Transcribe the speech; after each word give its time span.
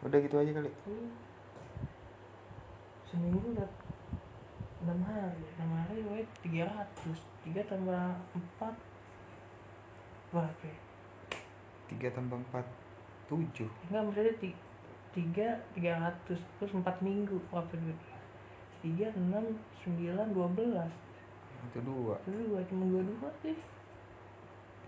udah 0.00 0.18
gitu 0.20 0.36
aja 0.40 0.50
kali. 0.56 0.70
Iya. 0.88 1.08
seminggu 3.10 3.42
udah 3.58 3.70
enam 4.86 5.00
hari. 5.02 5.42
Enam 5.58 5.70
hari 5.76 5.98
gue 6.00 6.20
tiga 6.46 6.62
ratus. 6.70 7.18
Tiga 7.42 7.60
tambah 7.66 8.16
empat. 8.32 8.74
Berapa 10.30 10.62
ya? 10.62 10.78
tiga 11.90 12.08
tambah 12.14 12.38
empat 12.38 12.62
tujuh. 13.26 13.66
Enggak 13.90 14.02
maksudnya 14.06 14.34
ti- 14.38 14.60
tiga 15.10 15.58
tiga 15.74 15.92
ratus 16.06 16.38
terus 16.62 16.72
empat 16.72 17.02
minggu. 17.02 17.36
Berapa 17.50 17.74
duit 17.76 17.98
tiga 18.80 19.10
enam 19.18 19.58
sembilan 19.82 20.30
dua 20.32 20.48
belas. 20.54 20.92
Itu 21.68 21.82
dua. 21.82 22.14
Itu 22.24 22.40
dua 22.46 22.60
cuma 22.70 22.86
dua 22.88 23.02
dua 23.04 23.28
sih. 23.42 23.58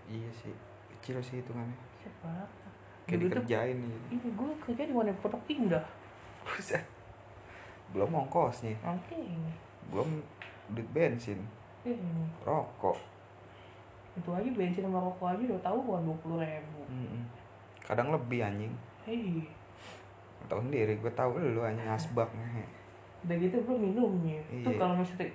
Iya 0.09 0.31
sih. 0.31 0.55
Kecil 0.97 1.19
sih 1.19 1.37
hitungannya. 1.43 1.75
Siapa 2.01 2.47
kayak 3.03 3.19
Dulu 3.19 3.23
tuh- 3.23 3.29
dikerjain 3.43 3.77
nih. 3.77 3.99
Ini 4.15 4.27
gue 4.33 4.49
kerja 4.63 4.81
di 4.87 4.93
mana 4.93 5.11
pondok 5.19 5.43
indah. 5.47 5.85
Buset. 6.43 6.83
Belum 7.91 8.09
ongkosnya. 8.09 8.73
Oke 8.81 9.15
ini. 9.15 9.53
Belum 9.91 10.23
duit 10.71 10.87
bensin. 10.89 11.39
Ini. 11.83 12.23
Rokok. 12.43 12.95
Itu 14.13 14.29
aja 14.29 14.45
bensin 14.45 14.85
sama 14.85 15.01
rokok 15.01 15.25
aja 15.29 15.41
udah 15.41 15.61
tahu 15.61 15.77
kan 15.89 16.01
dua 16.05 16.17
puluh 16.21 16.37
ribu. 16.39 16.81
Mm-mm. 16.87 17.23
kadang 17.83 18.15
lebih 18.15 18.39
anjing. 18.39 18.71
Hei 19.03 19.43
tahu 20.47 20.59
sendiri 20.59 20.95
gue 20.95 21.11
tahu 21.11 21.39
lu 21.39 21.59
anjing 21.59 21.87
asbak 21.87 22.27
ngehe. 22.31 22.63
udah 23.23 23.35
gitu 23.39 23.55
gue 23.59 23.75
minumnya. 23.75 24.39
Iya. 24.47 24.67
tuh 24.67 24.73
kalau 24.75 24.95
misalnya 24.95 25.31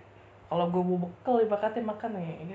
kalau 0.48 0.65
gue 0.69 0.80
mau 0.80 0.96
bekal 1.01 1.41
ibaratnya 1.41 1.80
makan 1.80 2.12
ya 2.16 2.35
ini 2.41 2.55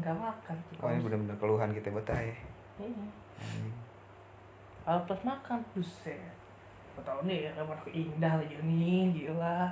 nggak 0.00 0.16
makan 0.16 0.56
tuh. 0.68 0.74
Oh 0.80 0.88
ini 0.88 1.00
bener-bener 1.00 1.36
keluhan 1.36 1.70
kita 1.72 1.88
betah 1.88 2.16
ya 2.16 2.36
Iya. 2.78 3.06
Kalau 4.84 5.00
pas 5.08 5.20
makan 5.24 5.60
buset 5.72 6.20
gue 6.94 7.02
tau 7.02 7.26
nih 7.26 7.50
kamar 7.58 7.74
aku 7.74 7.90
indah 7.90 8.38
lagi 8.38 8.54
nih 8.62 9.10
gila 9.10 9.66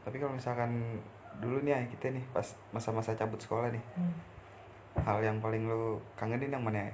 tapi 0.00 0.16
kalau 0.16 0.32
misalkan 0.32 0.96
dulu 1.44 1.60
nih 1.60 1.76
ya 1.76 1.80
kita 1.92 2.08
nih 2.08 2.24
pas 2.32 2.56
masa-masa 2.72 3.12
cabut 3.12 3.36
sekolah 3.36 3.68
nih 3.68 3.84
Hmm. 3.94 4.16
hal 5.04 5.20
yang 5.20 5.38
paling 5.44 5.68
lu 5.68 6.00
kangenin 6.16 6.50
yang 6.50 6.64
mana 6.64 6.88
ya 6.88 6.92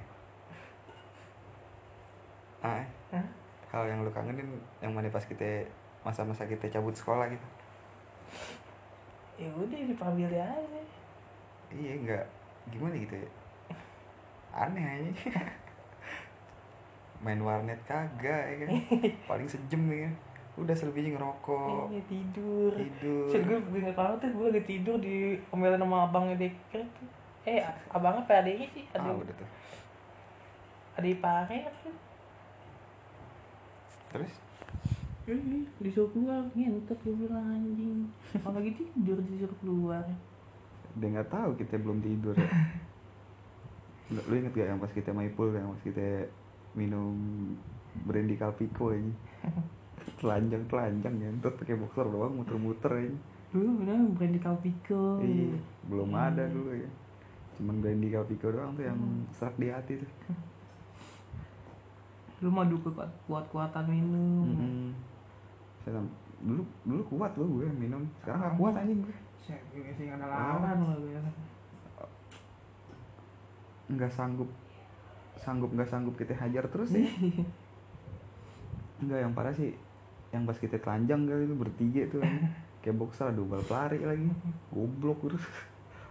ah 2.61 2.83
eh? 3.15 3.25
Hal 3.71 3.83
yang 3.87 4.03
lu 4.03 4.11
kangenin 4.11 4.47
yang 4.83 4.91
mana 4.91 5.07
pas 5.07 5.23
kita 5.23 5.63
masa-masa 6.03 6.43
kita 6.45 6.67
cabut 6.67 6.93
sekolah 6.93 7.31
gitu 7.31 7.47
ya 9.37 9.49
udah 9.53 9.77
di 9.85 9.95
pamilya 9.95 10.43
aja. 10.43 10.81
Iya 11.69 11.91
enggak 12.01 12.25
gimana 12.67 12.95
gitu 12.97 13.15
ya? 13.15 13.29
Aneh 14.51 14.83
aja. 14.83 15.13
Main 17.21 17.41
warnet 17.41 17.77
kagak 17.85 18.43
ya 18.49 18.55
kan? 18.65 18.69
Paling 19.25 19.47
sejam 19.47 19.81
ya 19.89 20.09
kan? 20.09 20.13
Udah 20.57 20.73
selebihnya 20.73 21.17
ngerokok. 21.17 21.93
Iya, 21.93 22.01
tidur. 22.09 22.71
Tidur. 22.73 23.29
Terus 23.29 23.43
gue 23.45 23.57
gue 23.77 23.93
banget 23.93 24.17
tuh 24.25 24.29
gue 24.33 24.47
lagi 24.49 24.65
tidur 24.65 24.97
di 24.97 25.37
omelan 25.53 25.77
sama 25.77 26.09
abangnya 26.09 26.35
Dekker 26.41 26.81
tuh. 26.97 27.07
Eh 27.45 27.61
abangnya 27.93 28.25
apa 28.25 28.33
adeknya 28.41 28.67
sih? 28.73 28.83
ah 28.91 29.05
Adik, 29.05 29.21
udah 29.21 29.35
tuh. 29.37 29.49
adik 30.97 31.21
pare 31.21 31.57
tuh 31.77 31.93
terus 34.07 34.33
Ih, 35.27 35.67
disuruh 35.83 36.07
keluar 36.15 36.39
ngentot 36.55 36.95
gue 37.03 37.11
bilang 37.19 37.43
anjing. 37.51 38.07
Kalau 38.31 38.55
lagi 38.55 38.71
tidur 38.79 39.19
disuruh 39.27 39.59
keluar. 39.59 40.07
Dia 40.95 41.07
nggak 41.11 41.27
tahu 41.27 41.51
kita 41.59 41.83
belum 41.83 41.99
tidur 41.99 42.31
ya. 42.31 42.47
Lu, 44.15 44.23
inget 44.31 44.55
gak 44.55 44.71
yang 44.71 44.79
pas 44.79 44.87
kita 44.87 45.11
maipul 45.11 45.51
yang 45.51 45.67
pas 45.67 45.83
kita 45.83 46.31
minum 46.71 47.11
brandy 48.07 48.39
kalpiko 48.39 48.95
ini? 48.95 49.11
Telanjang 50.23 50.63
telanjang 50.71 51.19
ngentot 51.19 51.59
pakai 51.59 51.75
boxer 51.75 52.07
doang 52.07 52.39
muter-muter 52.39 53.03
ini. 53.03 53.19
Dulu 53.51 53.83
bener 53.83 53.99
brandy 54.15 54.39
Calpico. 54.39 55.19
Iya 55.19 55.59
belum 55.91 56.15
Hmm. 56.15 56.23
ada 56.23 56.47
dulu 56.47 56.71
ya. 56.71 56.87
Cuman 57.59 57.83
brandy 57.83 58.07
kalpiko 58.07 58.47
doang 58.47 58.79
tuh 58.79 58.87
yang 58.87 58.95
serak 59.35 59.59
di 59.59 59.67
hati 59.67 59.99
tuh. 59.99 60.11
Lu 62.43 62.47
mah 62.47 62.63
dulu 62.63 62.95
kuat, 62.95 63.11
kuat-kuatan 63.27 63.91
minum. 63.91 64.47
Mm-mm. 64.47 64.87
Saya 65.87 66.03
dulu 66.43 66.67
dulu 66.83 67.01
kuat 67.15 67.31
loh 67.39 67.47
gue 67.47 67.71
minum. 67.71 68.03
Sekarang 68.19 68.43
nggak 68.43 68.55
kuat 68.59 68.73
anjing. 68.75 68.99
Gue 69.07 69.15
sih 69.95 70.03
gak 70.11 70.19
ada 70.19 70.27
lawan. 70.27 70.83
nggak 73.87 74.11
sanggup 74.11 74.51
sanggup 75.39 75.71
nggak 75.71 75.87
sanggup 75.87 76.19
kita 76.19 76.35
hajar 76.35 76.67
terus 76.67 76.91
ya. 76.91 77.07
Enggak 78.99 79.19
yang 79.23 79.31
parah 79.31 79.55
sih 79.55 79.71
yang 80.35 80.43
pas 80.43 80.59
kita 80.59 80.75
telanjang 80.83 81.23
kali 81.23 81.47
itu 81.47 81.55
bertiga 81.55 82.03
tuh 82.11 82.19
kayak 82.83 82.99
boxer 82.99 83.31
ada 83.31 83.39
bal 83.39 83.63
pelari 83.63 84.03
lagi. 84.03 84.27
Goblok 84.75 85.23
terus. 85.23 85.47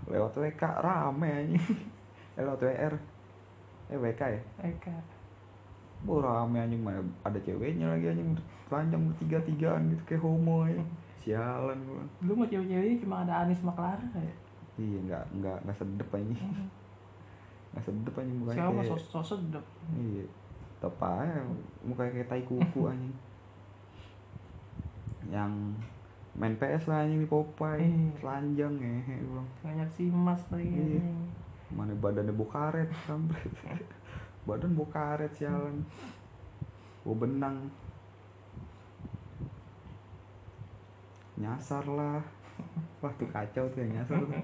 Lewat 0.09 0.33
WK 0.41 0.63
rame 0.81 1.29
anjing. 1.29 1.65
Eh, 2.37 2.45
lewat 2.45 2.69
WR 2.69 2.95
eh 3.89 3.97
WK 3.97 4.21
ya? 4.29 4.41
Eka 4.61 5.16
oh 6.05 6.21
rame 6.21 6.59
anjing 6.59 6.83
mana 6.83 7.01
ada 7.23 7.39
ceweknya 7.39 7.89
lagi 7.89 8.07
anjing 8.09 8.37
telanjang 8.67 9.03
bertiga 9.07 9.39
tigaan 9.43 9.89
gitu 9.89 10.03
kayak 10.05 10.23
homo 10.23 10.67
ya. 10.67 10.83
Sialan 11.17 11.79
gua. 11.83 12.05
Lu 12.23 12.33
mah 12.35 12.47
cewek-ceweknya 12.47 13.01
cuma 13.01 13.17
ada 13.23 13.43
Anis 13.43 13.59
sama 13.59 13.73
Clara 13.73 14.05
ya? 14.15 14.35
Iya 14.77 14.99
nggak 15.03 15.25
nggak 15.35 15.57
nggak 15.65 15.77
sedep 15.77 16.09
anjing. 16.13 16.37
Nggak 17.73 17.85
sedep 17.85 18.15
anjing 18.15 18.37
bukannya 18.41 18.57
Siapa 18.57 18.73
kayak 18.75 18.91
sos 18.91 19.05
sos 19.07 19.29
sedep? 19.35 19.65
Iya 19.93 20.25
tetep 20.77 21.01
aja 21.01 21.41
mukanya 21.83 22.11
kayak 22.13 22.29
tai 22.29 22.43
kuku 22.43 22.81
anjing. 22.93 23.15
Yang 25.27 25.53
main 26.37 26.55
PS 26.55 26.85
lah 26.87 27.03
anjing 27.03 27.21
di 27.21 27.29
Popeye 27.29 27.81
Iya. 27.83 28.13
telanjang 28.21 28.75
bilang. 28.77 29.49
Banyak 29.61 29.89
si 29.89 30.07
Mas 30.07 30.43
lagi 30.49 30.69
Iya. 30.69 31.03
mana 31.67 31.91
badannya 31.95 32.31
bau 32.31 32.47
karet 32.47 32.87
kampret 33.03 33.51
badan 34.47 34.73
bau 34.73 34.87
karet 34.87 35.33
sialan 35.33 35.83
bau 37.03 37.15
benang 37.15 37.67
nyasar 41.37 41.85
lah 41.85 42.23
wah 43.03 43.13
tuh 43.15 43.29
kacau 43.29 43.69
tuh 43.69 43.81
yang 43.81 44.01
nyasar 44.01 44.17
tuh 44.19 44.41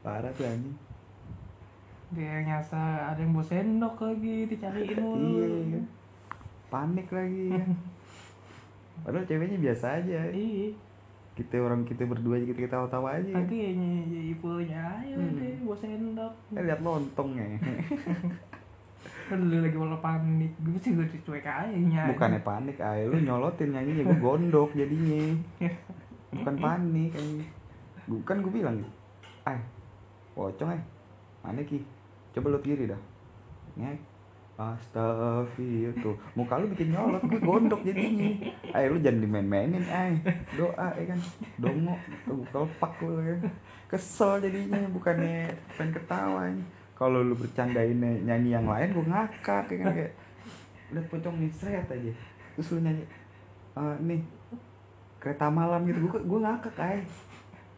parah 0.00 0.32
tuh 0.32 0.46
anjing 0.46 0.76
Dia 2.10 2.42
nyasar 2.42 3.06
ada 3.06 3.20
yang 3.20 3.30
bawa 3.30 3.44
sendok 3.44 3.94
lagi 4.00 4.42
dicariin 4.44 4.98
mulu. 5.04 5.46
iya 5.68 5.80
panik 6.66 7.06
lagi 7.10 7.50
ya. 7.50 7.62
padahal 9.02 9.22
ceweknya 9.24 9.58
biasa 9.60 9.86
aja 9.98 10.20
Iya. 10.28 10.74
kita 11.34 11.56
orang 11.58 11.82
kita 11.82 12.02
berdua 12.04 12.36
aja 12.36 12.46
kita 12.46 12.66
ketawa-tawa 12.66 13.14
aja 13.16 13.30
Lagi 13.32 13.56
ya 13.56 13.70
ipunya 14.28 14.82
ayo 15.00 15.16
Hmm. 15.16 15.34
deh 15.36 15.54
bawa 15.60 15.76
sendok. 15.76 16.32
eh 16.52 16.62
lihat 16.62 16.80
lontong 16.80 17.30
ya 17.34 17.46
Lu 19.38 19.62
lagi 19.62 19.76
malah 19.78 20.00
panik. 20.02 20.52
Gue 20.58 20.78
sih 20.82 20.90
gue 20.98 21.06
cuek 21.06 21.46
aja 21.46 21.70
nyanyi. 21.70 22.10
bukannya 22.16 22.40
panik 22.42 22.76
ay 22.82 23.06
lu 23.06 23.20
nyolotin 23.22 23.70
nyanyinya. 23.70 24.02
Gue 24.10 24.18
gondok 24.18 24.70
jadinya. 24.74 25.22
Bukan 26.34 26.54
panik 26.58 27.12
ay. 27.14 27.44
bukan 28.10 28.42
gue 28.42 28.50
bilang 28.50 28.74
gitu 28.74 28.90
ay 29.46 29.58
pocong 30.34 30.74
ay 30.74 30.80
mana 31.46 31.62
ki? 31.62 31.78
Coba 32.34 32.46
lu 32.54 32.58
kiri 32.58 32.90
dah. 32.90 33.00
Ngek 33.78 33.98
Astagfirullah. 34.60 35.94
Tuh 36.04 36.16
muka 36.36 36.58
lu 36.58 36.68
bikin 36.74 36.90
nyolot 36.90 37.22
gue 37.22 37.38
gondok 37.38 37.86
jadinya. 37.86 38.50
Ay 38.74 38.90
lu 38.90 38.98
jangan 38.98 39.22
dimain-mainin 39.22 39.84
ay 39.86 40.18
doa 40.58 40.88
ya 40.98 41.04
kan. 41.06 41.20
Dongo 41.60 41.94
tuh 42.26 42.42
kelpak 42.50 42.94
lu 43.04 43.22
ya 43.22 43.36
kesel 43.90 44.38
jadinya 44.38 44.86
bukannya 44.94 45.50
pengen 45.74 45.90
ketawa 45.98 46.46
ini 46.46 46.62
kalau 47.00 47.24
lu 47.24 47.32
bercandain 47.32 47.96
nyanyi 47.96 48.52
yang 48.52 48.68
lain 48.68 48.92
gue 48.92 49.06
ngakak 49.06 49.64
ya 49.66 49.76
kan 49.80 49.86
kayak 49.90 50.12
lihat 50.90 51.06
pocong 51.08 51.36
nih 51.38 51.48
seret 51.50 51.88
aja 51.88 52.12
terus 52.52 52.68
lu 52.70 52.84
nyanyi 52.84 53.04
"Eh, 53.72 53.96
nih 54.04 54.20
kereta 55.16 55.48
malam 55.48 55.84
gitu. 55.84 56.00
Gue 56.02 56.16
gue 56.18 56.40
ngakak 56.40 56.76
ay 56.76 57.00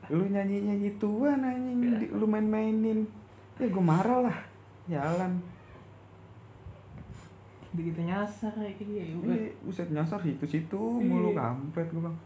lu 0.09 0.27
nyanyinya 0.27 0.75
gituan 0.81 1.39
anjing 1.39 1.79
di- 1.97 2.11
lu 2.11 2.23
main-mainin. 2.25 3.07
Ya 3.57 3.67
gue 3.67 3.85
marah 3.85 4.25
lah 4.25 4.39
jalan. 4.87 5.39
Begitu 7.73 8.01
nyasar 8.01 8.53
kayak 8.53 8.75
gitu 8.77 8.93
ya 8.93 9.05
udah. 9.17 9.33
Iya, 9.33 9.51
buset 9.61 9.89
nyasar 9.89 10.19
situ-situ 10.19 10.79
mulu 10.99 11.31
Iya. 11.31 11.41
kampret 11.41 11.89
gue 11.89 12.01
bang 12.01 12.17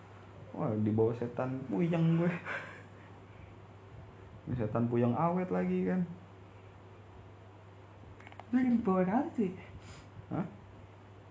wah 0.53 0.73
di 0.75 0.91
bawah 0.91 1.13
setan 1.13 1.61
puyeng 1.67 2.17
gue. 2.17 2.33
Setan 4.53 4.87
puyeng 4.87 5.13
awet 5.13 5.51
lagi 5.51 5.85
kan 5.85 6.01
Lu 8.53 8.57
yang 8.59 8.79
bawa 8.83 9.03
kali 9.03 9.29
tuh. 9.35 9.43
ya? 9.47 9.53
Hah? 10.37 10.47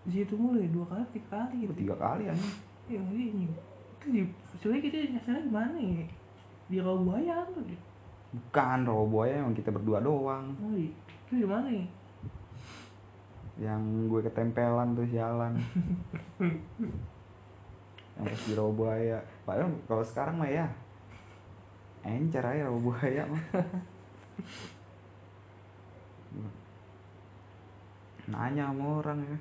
Di 0.06 0.12
situ 0.22 0.34
mulu 0.36 0.60
ya 0.60 0.70
dua 0.70 0.86
kali 0.86 1.06
tiga 1.16 1.28
kali 1.32 1.56
gitu. 1.66 1.74
tiga 1.76 1.96
kali 1.98 2.24
anjing 2.30 2.56
Ya 2.86 3.02
ini. 3.02 3.50
Itu 3.98 4.06
di 4.14 4.22
sebenarnya 4.62 4.82
kita 4.86 4.96
nyasarnya 5.18 5.42
gimana 5.50 5.78
ya? 5.78 6.06
Di 6.70 6.78
Rawabuaya 6.82 7.36
tuh. 7.50 7.66
bukan 8.36 8.84
rawa 8.84 9.06
buaya 9.08 9.40
emang 9.40 9.56
kita 9.56 9.72
berdua 9.72 10.04
doang 10.04 10.52
oh 10.60 10.76
iya 10.76 10.92
itu 10.92 11.40
gimana 11.40 11.72
nih 11.72 11.88
yang 13.56 13.80
gue 14.12 14.20
ketempelan 14.20 14.92
tuh 14.92 15.08
sialan 15.08 15.56
yang 18.20 18.28
pas 18.28 18.42
di 18.44 18.52
rawa 18.52 18.72
buaya 18.76 19.24
padahal 19.48 19.72
kalau 19.88 20.04
sekarang 20.04 20.36
mah 20.36 20.52
ya 20.52 20.68
encer 22.04 22.44
aja 22.44 22.68
rawa 22.68 22.80
buaya 22.84 23.24
mah 23.24 23.44
nanya 28.30 28.69
sama 28.72 29.01
orang 29.01 29.19
ya. 29.22 29.38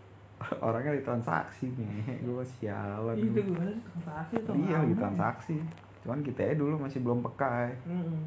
Orangnya 0.66 0.96
di 0.96 1.04
transaksi 1.04 1.68
nih 1.76 2.24
gue 2.24 2.44
sialan 2.58 3.12
itu 3.12 3.44
gue. 3.44 3.70
transaksi 3.92 4.34
tuh 4.40 4.54
iya 4.56 4.80
lagi 4.80 4.96
transaksi. 4.96 5.56
Cuman 6.00 6.24
kita 6.24 6.40
ya 6.40 6.54
dulu 6.56 6.80
masih 6.80 7.04
belum 7.04 7.20
peka 7.20 7.68
ya. 7.68 7.74
hmm. 7.90 8.22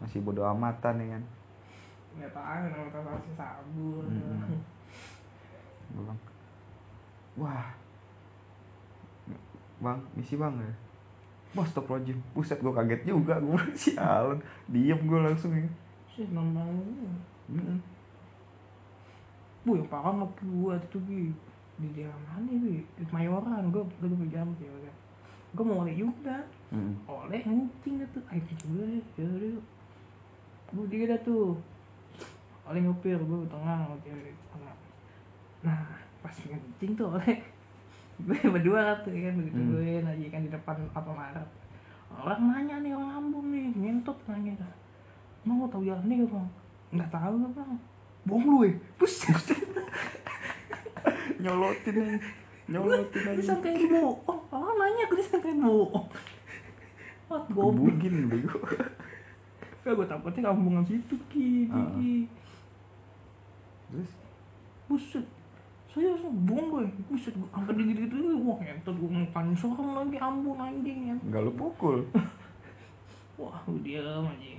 masih 0.00 0.20
bodo 0.24 0.44
amatan 0.44 0.96
ya 1.00 1.06
kan? 1.16 1.22
Nggak 2.16 2.30
tahu 2.32 2.64
nama 2.72 2.88
transaksi 2.88 3.30
sabun. 3.36 4.06
Mm-mm. 4.08 4.60
Gua 5.92 6.00
bilang 6.00 6.20
wah 7.36 7.68
bang 9.76 10.00
misi 10.16 10.34
bang 10.40 10.54
ya? 10.56 10.72
Wah 11.52 11.66
stop 11.68 11.88
lojim 11.88 12.16
Buset 12.32 12.60
gue 12.60 12.72
kaget 12.72 13.02
juga. 13.04 13.36
Gue 13.40 13.60
sialan 13.76 14.40
Diem 14.68 15.00
gue 15.04 15.20
langsung 15.20 15.52
ya. 15.52 15.68
Sih 16.08 16.24
nambang 16.32 16.68
Mm-mm. 17.52 17.95
Bu 19.66 19.82
yang 19.82 19.90
parah 19.90 20.14
nggak 20.14 20.30
gua 20.46 20.78
itu 20.78 20.98
bi. 21.02 21.34
Di 21.82 21.88
daerah 21.90 22.14
mana 22.30 22.46
bi? 22.46 22.86
Di 22.86 23.04
Mayoran 23.10 23.74
gua 23.74 23.82
gua 23.82 24.06
tuh 24.06 24.28
jam 24.30 24.46
sih 24.62 24.70
ya 24.70 24.92
gua 25.58 25.64
mau 25.66 25.82
oleh 25.82 25.98
juga. 25.98 26.38
Mm-mm. 26.70 26.94
oleh 27.06 27.42
dah 27.42 28.08
tuh 28.14 28.22
ayo 28.30 28.42
deh 28.42 28.98
ya 29.18 29.26
udah 29.26 29.62
gua 30.70 30.84
dia 30.86 31.04
dah 31.10 31.20
tuh. 31.26 31.58
Oleh 32.70 32.80
ngupir 32.86 33.18
gua 33.18 33.42
di 33.42 33.50
tengah 33.50 33.78
oke 33.90 34.06
di 34.06 34.32
tengah. 34.54 34.76
Nah 35.66 35.82
pas 36.22 36.34
ngencing 36.38 36.92
tuh 36.94 37.10
oleh. 37.10 37.36
Gue 38.16 38.32
berdua 38.48 38.96
tuh 39.04 39.12
ya 39.12 39.28
kan 39.28 39.36
begitu 39.36 39.60
Hmm. 39.60 39.76
gue 39.76 40.00
lagi 40.00 40.26
kan 40.32 40.40
di 40.40 40.48
depan 40.48 40.72
apa 40.96 41.10
Maret. 41.12 41.48
Orang 42.08 42.48
nanya 42.48 42.80
nih 42.80 42.96
orang 42.96 43.12
Ambon 43.20 43.52
nih. 43.52 43.68
Ngentot 43.76 44.16
nanya 44.24 44.56
mau 45.44 45.68
tahu 45.68 45.84
jalan 45.84 46.08
nih 46.08 46.24
bang? 46.24 46.48
Nggak 46.96 47.10
tahu 47.12 47.34
bang 47.52 47.76
bohong 48.26 48.46
lu 48.50 48.58
ya 48.66 48.74
buset. 48.98 49.38
Nyolotin 51.40 51.96
aja 52.02 52.18
Nyolotin 52.66 53.22
aja 53.22 53.38
disangkain 53.38 53.86
bohong. 53.86 54.40
Orang 54.50 54.74
nanya 54.74 55.06
gue 55.06 55.18
disangkain 55.22 55.62
bohong? 55.62 56.06
What 57.30 57.46
goblok. 57.54 57.94
Gebugin 57.94 58.26
bego. 58.26 58.58
Gak 59.86 59.94
gue 59.94 60.06
takutnya 60.10 60.50
kampungan 60.50 60.82
situ 60.82 61.14
ki. 61.30 61.70
Ah. 61.70 61.94
Ki. 61.94 62.26
Terus? 63.94 64.10
Buset. 64.90 65.26
Saya 65.94 66.12
langsung 66.12 66.34
bohong 66.44 66.66
gue 66.74 66.82
Buset 67.14 67.34
gue 67.38 67.48
angkat 67.54 67.74
diri 67.78 68.04
gitu 68.04 68.36
Wah 68.42 68.58
ngentot 68.58 68.94
gue 68.98 69.10
makan 69.10 69.54
sorong 69.54 69.90
lagi. 69.94 70.18
Ambon 70.18 70.58
anjing 70.58 71.14
ya. 71.14 71.16
Gak 71.30 71.42
lu 71.46 71.52
pukul? 71.54 72.02
Wah 73.38 73.62
gue 73.70 73.80
diam 73.86 74.26
aja 74.26 74.58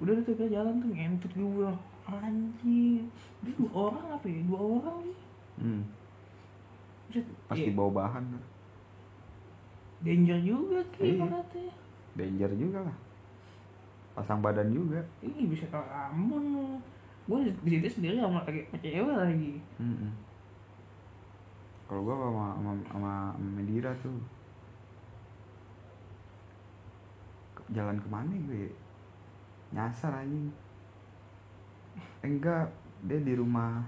Udah 0.00 0.16
tuh 0.24 0.32
kita 0.32 0.48
jalan 0.48 0.80
tuh 0.80 0.88
ngentot 0.88 1.32
gue 1.36 1.50
bilang 1.60 1.76
Anjing. 2.18 3.06
Dia 3.46 3.52
dua 3.54 3.70
orang 3.70 4.06
apa 4.18 4.26
ya? 4.26 4.40
Dua 4.44 4.60
orang 4.60 4.96
nih 5.06 5.18
hmm. 5.60 5.82
Pasti 7.50 7.70
iya, 7.70 7.76
bawa 7.76 7.90
bahan. 7.90 8.24
Danger 10.00 10.38
juga 10.40 10.78
ki 10.96 11.18
Iya. 11.18 11.26
katanya 11.26 11.74
Danger 12.16 12.50
juga 12.56 12.78
lah. 12.86 12.96
Pasang 14.16 14.40
badan 14.42 14.70
juga. 14.72 15.00
Ih 15.22 15.46
bisa 15.46 15.66
Ambon. 15.74 16.44
Lu 16.56 16.64
Gue 17.30 17.46
di 17.62 17.78
situ 17.78 18.00
sendiri 18.00 18.18
sama 18.18 18.42
lagi 18.42 18.66
sama 18.66 18.78
cewek 18.82 19.14
lagi. 19.14 19.52
Mm-mm. 19.78 20.10
Kalau 21.86 22.06
gua 22.06 22.14
sama, 22.18 22.46
sama, 22.58 22.72
sama, 22.90 23.12
Medira 23.38 23.90
tuh. 24.02 24.18
Jalan 27.70 28.02
ke 28.02 28.08
mana 28.10 28.34
gue 28.34 28.66
ya? 28.66 28.72
Nyasar 29.70 30.26
anjing 30.26 30.50
Enggak 32.20 32.68
Dia 33.04 33.20
di 33.20 33.32
rumah 33.32 33.80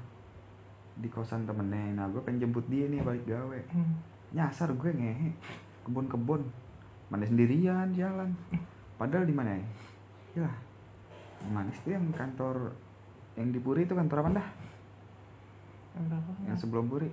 Di 0.97 1.09
kosan 1.09 1.45
temennya. 1.49 1.97
Nah 1.97 2.07
gue 2.13 2.21
pengen 2.25 2.49
jemput 2.49 2.65
dia 2.69 2.85
nih 2.89 3.01
balik 3.01 3.25
gawe. 3.25 3.59
Hmm. 3.73 3.97
Nyasar 4.33 4.73
gue 4.77 4.91
ngehe 4.93 5.31
Kebun-kebun. 5.85 6.43
Mana 7.09 7.25
sendirian 7.29 7.93
jalan. 7.93 8.33
Padahal 8.97 9.25
di 9.29 9.35
mana 9.35 9.57
ya? 9.57 9.65
Ya 10.43 10.51
Manis 11.51 11.77
tuh 11.83 11.93
yang 11.93 12.07
kantor 12.15 12.71
Yang 13.35 13.49
di 13.57 13.61
Puri 13.61 13.83
itu 13.85 13.93
kantor 13.97 14.19
apa 14.25 14.31
dah? 14.41 14.49
Yang 16.49 16.59
sebelum 16.65 16.89
Puri. 16.89 17.11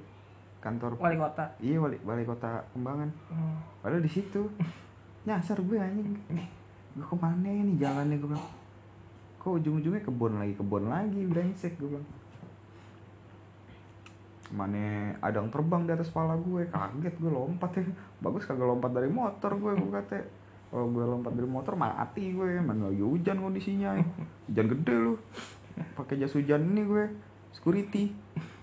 Kantor 0.59 0.99
Wali 0.99 1.15
kota. 1.15 1.55
Iya 1.63 1.79
wali, 1.79 1.97
wali 2.03 2.23
kota 2.27 2.63
Kembangan. 2.75 3.09
Hmm. 3.31 3.57
Padahal 3.79 4.03
di 4.03 4.11
situ. 4.11 4.43
Nyasar 5.27 5.59
gue 5.63 5.79
anjing. 5.79 6.15
Gue 6.95 7.05
ke 7.07 7.15
mana 7.15 7.47
nih 7.47 7.79
jalannya 7.79 8.19
gue 8.19 8.27
bilang 8.27 8.58
Kok 9.39 9.63
ujung-ujungnya 9.63 10.03
kebun 10.03 10.35
lagi 10.35 10.53
Kebun 10.59 10.91
lagi 10.91 11.23
brengsek 11.23 11.79
gue 11.79 11.95
bilang. 11.95 12.07
Mana 14.51 15.15
ada 15.23 15.39
yang 15.39 15.47
terbang 15.47 15.87
di 15.87 15.91
atas 15.95 16.11
kepala 16.11 16.35
gue 16.35 16.67
Kaget 16.67 17.15
gue 17.15 17.31
lompat 17.31 17.71
ya. 17.79 17.83
Bagus 18.19 18.43
kagak 18.43 18.67
lompat 18.67 18.91
dari 18.91 19.07
motor 19.07 19.55
gue 19.55 19.71
Gue 19.79 19.91
kata. 19.95 20.19
Kalau 20.69 20.91
gue 20.91 21.01
lompat 21.07 21.31
dari 21.33 21.47
motor 21.47 21.79
mati 21.79 22.35
gue 22.35 22.59
Mana 22.59 22.91
lagi 22.91 22.99
hujan 22.99 23.39
kondisinya. 23.39 23.95
Hujan 24.51 24.67
gede 24.75 24.95
lu. 24.99 25.15
Pakai 25.95 26.19
jas 26.19 26.35
hujan 26.35 26.75
ini 26.75 26.83
gue 26.83 27.03
Security. 27.55 28.11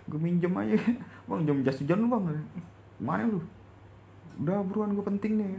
Gue 0.04 0.20
minjem 0.20 0.52
aja. 0.60 0.76
Bang 1.24 1.48
jam 1.48 1.64
jas 1.64 1.80
hujan 1.80 2.04
lu 2.04 2.12
bang. 2.12 2.36
Mana 3.00 3.24
lu? 3.24 3.40
Udah 4.36 4.60
buruan 4.60 4.92
gue 4.92 5.04
penting 5.08 5.40
nih. 5.40 5.56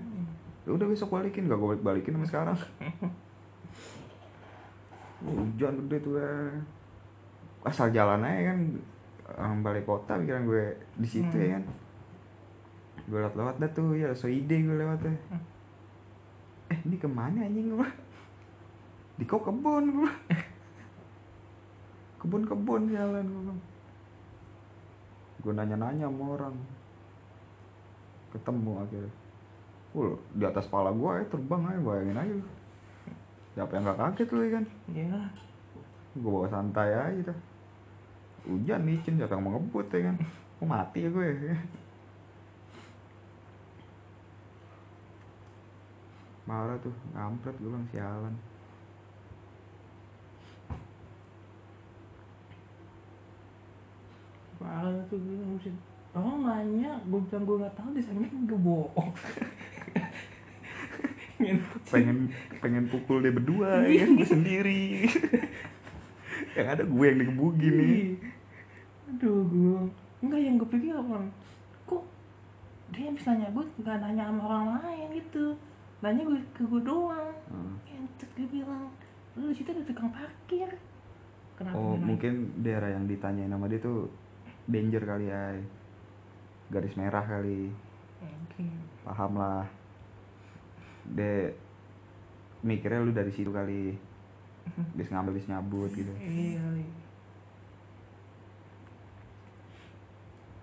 Ya 0.69 0.77
udah 0.77 0.85
besok 0.85 1.17
balikin. 1.17 1.49
Gak 1.49 1.57
gue 1.57 1.73
balik 1.73 1.81
balikin 1.81 2.13
sampai 2.13 2.29
sekarang 2.29 2.57
hujan 5.23 5.73
gede 5.85 5.97
tuh 6.03 6.13
ya. 6.19 6.31
Asal 7.65 7.89
jalan 7.89 8.21
aja 8.23 8.53
kan 8.53 8.59
orang 9.27 9.59
balik 9.59 9.83
kota 9.83 10.15
pikiran 10.17 10.45
gue 10.45 10.65
di 10.95 11.07
situ 11.09 11.35
Hmm. 11.35 11.43
ya 11.43 11.49
kan. 11.57 11.63
Gue 13.07 13.17
lewat 13.23 13.35
lewat 13.35 13.55
dah 13.57 13.69
tuh 13.71 13.95
ya 13.95 14.09
so 14.13 14.27
ide 14.27 14.55
gue 14.61 14.77
lewat 14.77 14.99
tuh. 15.01 15.15
Hmm. 15.31 15.43
eh 16.67 16.79
ini 16.83 16.99
ke 16.99 17.07
mana 17.07 17.47
anjing 17.47 17.71
gue 17.71 17.89
di 19.17 19.23
kok 19.23 19.39
kebun 19.39 19.83
gue 19.97 20.11
kebun 22.19 22.43
kebun 22.43 22.91
jalan 22.91 23.23
gue 23.23 23.55
gue 25.41 25.53
nanya 25.55 25.79
nanya 25.79 26.11
sama 26.11 26.35
orang. 26.35 26.55
Ketemu 28.35 28.71
akhirnya. 28.83 29.13
Wah, 29.95 30.13
di 30.35 30.43
atas 30.43 30.67
kepala 30.67 30.91
gue 30.91 31.11
ya 31.15 31.25
terbang 31.31 31.61
aja 31.63 31.79
bayangin 31.79 32.19
aja. 32.19 32.35
Siapa 33.57 33.73
yang 33.73 33.89
gak 33.89 33.97
kaget 33.97 34.29
lu 34.29 34.41
ya 34.45 34.51
kan 34.53 34.65
ya 34.93 35.17
gue 36.13 36.29
bawa 36.29 36.45
santai 36.45 36.93
aja 36.93 37.33
tuh 37.33 37.39
hujan 38.45 38.85
licin 38.85 39.17
siapa 39.17 39.33
yang 39.33 39.49
mau 39.49 39.57
ngebut 39.57 39.89
ya 39.97 40.13
kan 40.13 40.15
mau 40.61 40.77
mati 40.77 41.01
ya 41.01 41.09
gue 41.09 41.57
marah 46.47 46.79
tuh 46.79 46.95
ngampret 47.11 47.59
gue 47.59 47.67
bilang 47.67 47.87
sialan. 47.91 48.31
Parah 54.57 54.95
tuh 55.11 55.19
gue 55.19 55.35
mesti 55.43 55.75
orang 56.15 56.39
nanya 56.47 56.91
gue 57.03 57.19
bilang 57.19 57.43
gue 57.43 57.57
nggak 57.61 57.75
tahu 57.75 57.89
disangkain 57.93 58.47
gue 58.47 58.59
bohong 58.63 59.11
sih. 61.37 61.93
pengen 61.93 62.17
pengen 62.59 62.85
pukul 62.89 63.21
dia 63.21 63.33
berdua 63.33 63.85
ya 63.85 64.05
kan? 64.05 64.09
Gue 64.17 64.27
sendiri. 64.27 64.83
Yang 66.57 66.67
ada 66.73 66.83
gue 66.89 67.05
yang 67.05 67.19
digebugin 67.21 67.73
nih. 67.77 67.93
Ih. 67.93 68.09
aduh 69.07 69.45
gue 69.45 69.77
enggak 70.25 70.41
yang 70.41 70.55
gue 70.57 70.69
pikir 70.73 70.93
apa? 70.97 71.17
Kok 71.85 72.03
dia 72.91 73.13
bisa 73.13 73.37
nanya 73.37 73.53
gue 73.53 73.65
nggak 73.77 73.97
nanya 74.01 74.23
sama 74.33 74.41
orang 74.45 74.65
lain 74.81 75.07
gitu. 75.21 75.45
Nanya 76.01 76.21
gue 76.25 76.39
ke 76.57 76.61
gue 76.65 76.81
doang. 76.81 77.33
Hmm. 77.49 77.77
ngentot 77.85 78.29
gue 78.33 78.47
bilang 78.49 78.89
lu 79.37 79.53
situ 79.53 79.69
ada 79.69 79.85
tukang 79.85 80.09
parkir. 80.09 80.69
Kenapa 81.57 81.77
oh 81.77 81.93
dia 81.93 82.01
nanya? 82.01 82.05
mungkin 82.09 82.33
daerah 82.61 82.89
yang 82.93 83.05
ditanyain 83.05 83.49
nama 83.49 83.65
dia 83.69 83.81
tuh 83.81 84.09
danger 84.65 85.03
kali 85.05 85.25
ya 85.29 85.61
garis 86.73 86.93
merah 86.97 87.25
kali. 87.25 87.69
Mungkin. 88.17 88.73
paham 89.05 89.37
lah 89.37 89.69
de 91.13 91.53
mikirnya 92.65 93.03
lu 93.03 93.13
dari 93.15 93.31
situ 93.31 93.51
kali. 93.53 93.95
Bis 94.97 95.07
ngambil 95.07 95.37
bis 95.37 95.47
nyabut 95.47 95.91
gitu. 95.95 96.11
Iya 96.19 96.59
kali. 96.59 96.85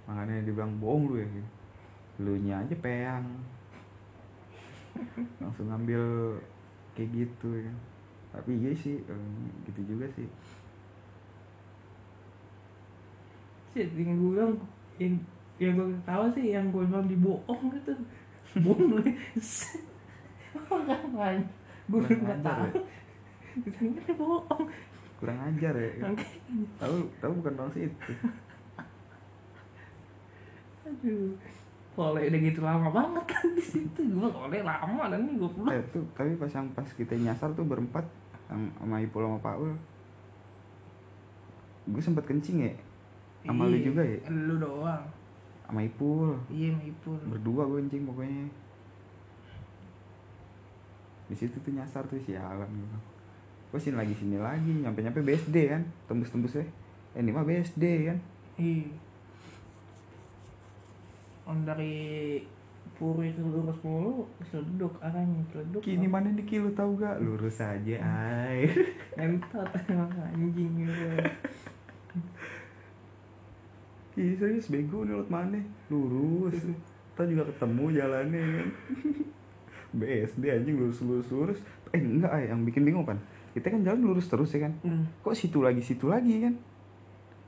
makanya 0.04 0.44
dibilang 0.44 0.72
bohong 0.80 1.04
lu 1.10 1.16
ya. 1.20 1.28
Lu 2.22 2.38
nya 2.38 2.62
aja 2.62 2.76
peyang 2.78 3.26
langsung 5.42 5.66
ngambil 5.66 6.36
kayak 6.94 7.10
gitu 7.10 7.48
ya. 7.58 7.72
Tapi 8.30 8.50
iya 8.62 8.70
sih 8.76 9.00
em, 9.10 9.50
gitu 9.66 9.80
juga 9.94 10.06
sih. 10.14 10.28
Sih 13.74 13.86
yang 13.98 14.14
gue 14.20 14.30
bilang 14.38 14.52
yang 15.02 15.14
yang 15.58 15.72
gue 15.74 15.98
tahu 16.06 16.24
sih 16.30 16.54
yang 16.54 16.70
gue 16.70 16.84
bilang 16.86 17.10
dibohong 17.10 17.74
gitu. 17.74 17.94
Bohong 18.62 19.02
gue 20.54 22.00
Kurang 22.00 22.20
nggak 22.22 22.38
ajar 22.40 22.46
tahu. 22.46 22.66
Ternyata 23.68 24.12
bohong. 24.16 24.64
Kurang 25.20 25.38
ajar 25.46 25.74
ya. 25.76 25.90
Tahu 26.80 26.96
tahu 27.18 27.32
bukan 27.42 27.54
bangsa 27.54 27.78
itu. 27.82 28.12
Aduh. 30.84 31.32
Oleh 31.94 32.26
udah 32.26 32.40
gitu 32.42 32.60
lama 32.60 32.88
banget 32.90 33.24
kan 33.30 33.46
di 33.54 33.62
situ. 33.62 34.00
Gue 34.02 34.26
oleh 34.26 34.60
lama 34.66 35.02
dan 35.06 35.20
nih 35.26 35.34
gue 35.38 35.50
pulang. 35.50 35.72
Eh 35.72 35.82
tuh 35.94 36.02
tapi 36.12 36.34
pas 36.34 36.50
yang 36.50 36.66
pas 36.74 36.88
kita 36.88 37.14
nyasar 37.14 37.54
tuh 37.54 37.62
berempat 37.62 38.02
yang 38.50 38.68
sama 38.76 38.98
Ipul 39.00 39.24
sama 39.24 39.38
Paul 39.40 39.72
gue 41.84 42.00
sempet 42.00 42.24
kencing 42.24 42.64
ya? 42.64 42.72
Sama 43.44 43.68
lu 43.68 43.76
Iya, 43.76 43.84
juga 43.92 44.00
ya? 44.00 44.16
lu 44.32 44.56
doang. 44.56 45.04
Sama 45.68 45.84
Ipul. 45.84 46.32
Iya 46.48 46.72
Maipur 46.74 47.20
berdua 47.28 47.68
gue 47.68 47.78
kencing 47.84 48.08
pokoknya 48.08 48.44
di 51.24 51.34
situ 51.36 51.56
tuh 51.60 51.72
nyasar 51.72 52.04
tuh 52.06 52.20
sialan 52.20 52.68
gitu 52.68 52.98
gue 53.74 53.82
sini 53.82 53.98
lagi 53.98 54.14
sini 54.14 54.38
lagi? 54.38 54.70
Nyampe 54.70 55.02
nyampe 55.02 55.18
BSD 55.18 55.56
kan? 55.66 55.82
Tembus 56.06 56.30
tembus 56.30 56.54
eh 56.62 56.68
ini 57.18 57.34
mah 57.34 57.42
BSD 57.42 57.82
kan? 58.06 58.18
Iya. 58.54 58.86
On 61.50 61.58
dari 61.66 62.38
Puri 62.94 63.34
ke 63.34 63.42
lurus 63.42 63.74
mulu 63.82 64.30
seleduk 64.46 64.94
arahnya 65.02 65.42
seleduk 65.50 65.82
kini 65.82 66.06
mana 66.06 66.30
nih 66.30 66.46
kilo 66.46 66.70
tahu 66.78 66.94
gak 66.94 67.18
lurus 67.18 67.58
aja 67.58 67.98
ay 67.98 68.70
entot 69.18 69.66
emang 69.90 70.14
anjing 70.22 70.86
gitu 70.86 71.06
Ih 74.14 74.38
serius 74.38 74.70
bego 74.70 75.02
nih 75.02 75.18
lewat 75.18 75.26
mana? 75.26 75.58
Lurus. 75.90 76.54
Ntar 77.18 77.26
juga 77.26 77.50
ketemu 77.50 77.84
jalannya 77.98 78.42
kan 78.46 78.68
BSD 79.94 80.42
anjing 80.50 80.76
lurus 80.76 80.98
lurus 81.00 81.28
lurus. 81.30 81.58
Eh 81.94 82.02
enggak 82.02 82.32
ay 82.34 82.50
yang 82.50 82.66
bikin 82.66 82.82
bingung 82.82 83.06
kan 83.06 83.18
kita 83.54 83.70
kan 83.70 83.86
jalan 83.86 84.02
lurus 84.02 84.26
terus 84.26 84.50
ya 84.50 84.66
kan? 84.66 84.74
Hmm. 84.82 85.06
kok 85.22 85.38
situ 85.38 85.62
lagi 85.62 85.78
situ 85.78 86.10
lagi 86.10 86.42
kan? 86.42 86.54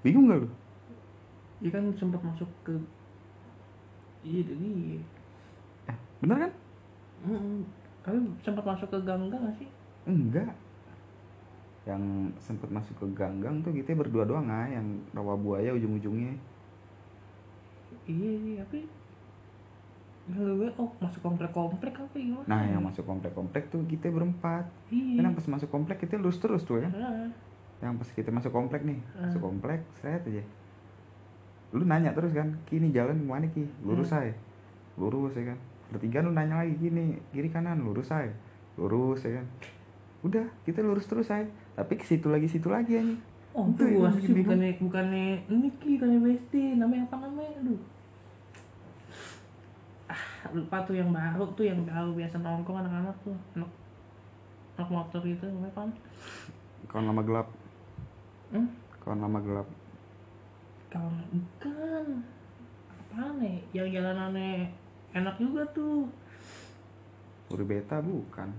Bingung 0.07 0.31
gak 0.31 0.47
lu? 0.47 0.49
Dia 1.59 1.71
kan 1.75 1.91
sempat 1.99 2.23
masuk 2.23 2.47
ke 2.63 2.75
iya 4.23 4.41
jadi 4.47 4.71
eh, 5.91 5.99
bener 6.23 6.47
kan? 6.47 6.53
Hmm. 7.27 7.67
tapi 8.07 8.23
sempat 8.47 8.63
masuk 8.63 8.87
ke 8.87 8.99
gang-gang 9.03 9.43
gak 9.51 9.57
sih? 9.59 9.69
Enggak. 10.07 10.55
Yang 11.83 12.03
sempet 12.39 12.71
masuk 12.71 12.95
ke 13.03 13.07
ganggang 13.19 13.63
tuh 13.67 13.75
kita 13.75 13.99
berdua 13.99 14.23
doang 14.23 14.47
ah 14.47 14.67
yang 14.71 14.87
rawa 15.11 15.35
buaya 15.35 15.75
ujung-ujungnya 15.75 16.39
iya 18.07 18.33
iya 18.39 18.63
tapi 18.63 18.87
Gue, 20.27 20.67
oh 20.75 20.91
masuk 20.99 21.23
komplek-komplek 21.23 21.95
apa 21.95 22.11
gimana? 22.13 22.43
nah 22.45 22.59
yang 22.61 22.83
masuk 22.83 23.03
komplek-komplek 23.03 23.71
tuh 23.71 23.83
kita 23.85 24.11
berempat. 24.11 24.67
Iya. 24.89 25.17
kan 25.17 25.25
yang 25.25 25.35
pas 25.35 25.47
masuk 25.49 25.69
komplek 25.69 25.97
kita 25.99 26.17
lurus 26.17 26.37
terus 26.37 26.63
tuh 26.63 26.83
ya. 26.83 26.91
Ah, 26.91 27.31
yang 27.81 27.95
pas 27.95 28.09
kita 28.09 28.29
masuk 28.29 28.51
komplek 28.51 28.83
nih 28.83 28.99
Hmm. 29.09 29.23
masuk 29.23 29.39
komplek 29.41 29.81
seret 29.95 30.23
aja. 30.25 30.43
Lu 31.71 31.83
nanya 31.83 32.11
terus 32.11 32.33
kan 32.33 32.59
kini 32.65 32.91
jalan 32.91 33.17
ke 33.17 33.25
mana 33.25 33.47
ki? 33.47 33.65
Lurus 33.81 34.11
Hmm. 34.11 34.19
aja. 34.21 34.35
Lurus 34.97 35.33
ya 35.33 35.47
kan. 35.47 35.59
Bertiga 35.89 36.19
lu 36.21 36.31
nanya 36.31 36.59
lagi 36.59 36.75
gini 36.77 37.05
kiri 37.31 37.47
kanan 37.47 37.79
lurus 37.81 38.11
aja. 38.11 38.35
Lurus 38.75 39.23
ya 39.23 39.39
kan. 39.39 39.47
Udah 40.23 40.47
kita 40.65 40.81
lurus 40.81 41.07
terus 41.07 41.29
aja. 41.29 41.47
Tapi 41.73 41.95
ke 41.95 42.05
situ 42.05 42.27
lagi 42.27 42.47
situ 42.47 42.67
lagi 42.67 42.99
aja 42.99 43.15
Oh, 43.53 43.65
Itu 43.71 43.89
bingung. 43.89 44.13
bukannya 44.37 44.77
bukannya 44.77 45.25
ini 45.49 45.69
ki 45.73 45.97
bukannya 45.97 46.19
BSD, 46.21 46.77
namanya 46.77 47.09
apa 47.09 47.17
namanya? 47.19 47.57
Aduh. 47.57 47.81
Ah, 50.07 50.21
lupa 50.57 50.81
tuh 50.83 50.97
yang 50.97 51.13
baru 51.13 51.45
tuh 51.53 51.65
yang 51.65 51.85
baru 51.85 52.11
biasa 52.13 52.41
nongkrong 52.41 52.81
anak-anak 52.81 53.17
tuh. 53.21 53.37
Anak, 53.55 53.71
anak 54.75 54.89
motor 54.89 55.23
itu 55.23 55.45
namanya 55.45 55.73
apa? 55.73 55.83
kawan 56.87 57.11
lama 57.11 57.23
gelap 57.23 57.49
Hmm? 58.47 58.69
kawan 59.03 59.21
lama 59.21 59.39
gelap 59.43 59.69
Kalau 60.87 61.11
bukan. 61.29 62.23
Apaan 62.89 63.43
nih? 63.43 63.59
Yang 63.75 63.99
jalanannya 63.99 64.71
enak 65.13 65.35
juga 65.37 65.67
tuh. 65.75 66.07
Puri 67.47 67.65
Beta 67.65 67.99
bukan 67.99 68.51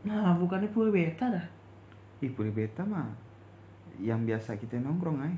Nah, 0.00 0.32
bukannya 0.34 0.68
Puri 0.68 0.90
Beta 0.90 1.28
dah. 1.28 1.46
ih 2.20 2.30
Puri 2.30 2.50
Beta 2.50 2.82
mah 2.82 3.10
yang 3.98 4.24
biasa 4.24 4.56
kita 4.56 4.76
nongkrong 4.76 5.18
ay 5.20 5.34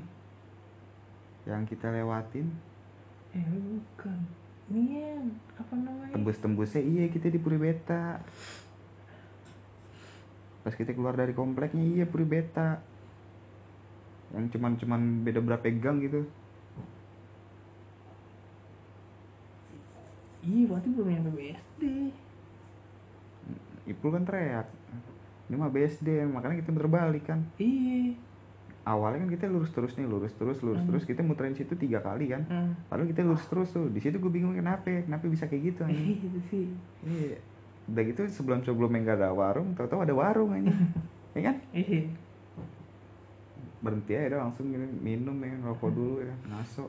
yang 1.43 1.63
kita 1.63 1.91
lewatin 1.91 2.47
Eh, 3.33 3.41
bukan. 3.43 4.19
Nian, 4.71 5.35
apa 5.59 5.73
namanya? 5.75 6.13
tembus-tembusnya 6.15 6.81
iya 6.81 7.05
kita 7.11 7.27
di 7.27 7.39
Puri 7.41 7.59
Beta 7.59 8.23
pas 10.63 10.71
kita 10.71 10.95
keluar 10.95 11.19
dari 11.19 11.35
kompleknya 11.35 11.83
iya 11.83 12.05
Puri 12.07 12.23
Beta 12.23 12.79
yang 14.31 14.47
cuman 14.49 14.79
cuman 14.79 15.01
beda 15.21 15.39
berapa 15.43 15.67
gang 15.77 15.99
gitu 16.01 16.23
Iya, 20.43 20.67
berarti 20.67 20.91
belum 20.91 21.07
nyampe 21.07 21.31
BSD. 21.39 21.83
Ipul 23.87 24.11
kan 24.11 24.27
teriak 24.27 24.67
ini 25.47 25.55
mah 25.55 25.71
BSD 25.71 26.07
makanya 26.27 26.59
kita 26.63 26.71
berbalik 26.71 27.27
kan 27.27 27.47
Iya. 27.59 28.15
Awalnya 28.83 29.19
kan 29.19 29.31
kita 29.31 29.45
lurus 29.45 29.69
terus 29.69 29.93
nih 29.93 30.03
lurus 30.03 30.31
terus 30.33 30.59
lurus 30.59 30.79
Hmm. 30.79 30.89
terus. 30.89 31.03
Kita 31.03 31.21
muterin 31.21 31.53
situ 31.53 31.73
tiga 31.73 31.99
kali 31.99 32.27
kan. 32.27 32.43
Hmm. 32.45 32.71
padahal 32.85 33.07
kita 33.07 33.21
lurus 33.21 33.45
terus 33.45 33.69
tuh. 33.69 33.87
Di 33.87 33.99
situ 33.99 34.15
gue 34.15 34.29
bingung 34.29 34.53
kenapa 34.53 34.83
kenapa 35.01 35.23
bisa 35.25 35.45
kayak 35.45 35.63
gitu 35.69 35.81
anjing. 35.83 36.19
Iya 36.51 36.71
iya. 37.03 37.37
Udah 37.83 38.03
gitu 38.05 38.21
sebelum 38.27 38.59
sebelumnya 38.61 38.99
nggak 39.01 39.17
ada 39.17 39.29
warung 39.31 39.71
tahu-tahu 39.73 40.01
ada 40.01 40.13
warung 40.13 40.51
aja 40.53 40.71
ya 41.35 41.41
kan? 41.43 41.55
Iya. 41.71 42.07
berhenti 43.79 44.15
aja 44.15 44.39
langsung 44.39 44.71
minum 44.97 45.35
ya 45.37 45.51
rokok 45.61 45.91
dulu 45.91 46.15
ya. 46.19 46.31
Ngaso 46.47 46.87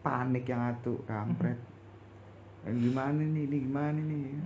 panik 0.00 0.44
yang 0.44 0.60
atu 0.66 1.00
kampret. 1.04 1.56
Yang 2.62 2.76
gimana 2.84 3.20
nih 3.20 3.44
ini 3.44 3.56
gimana 3.64 3.96
nih? 3.96 4.36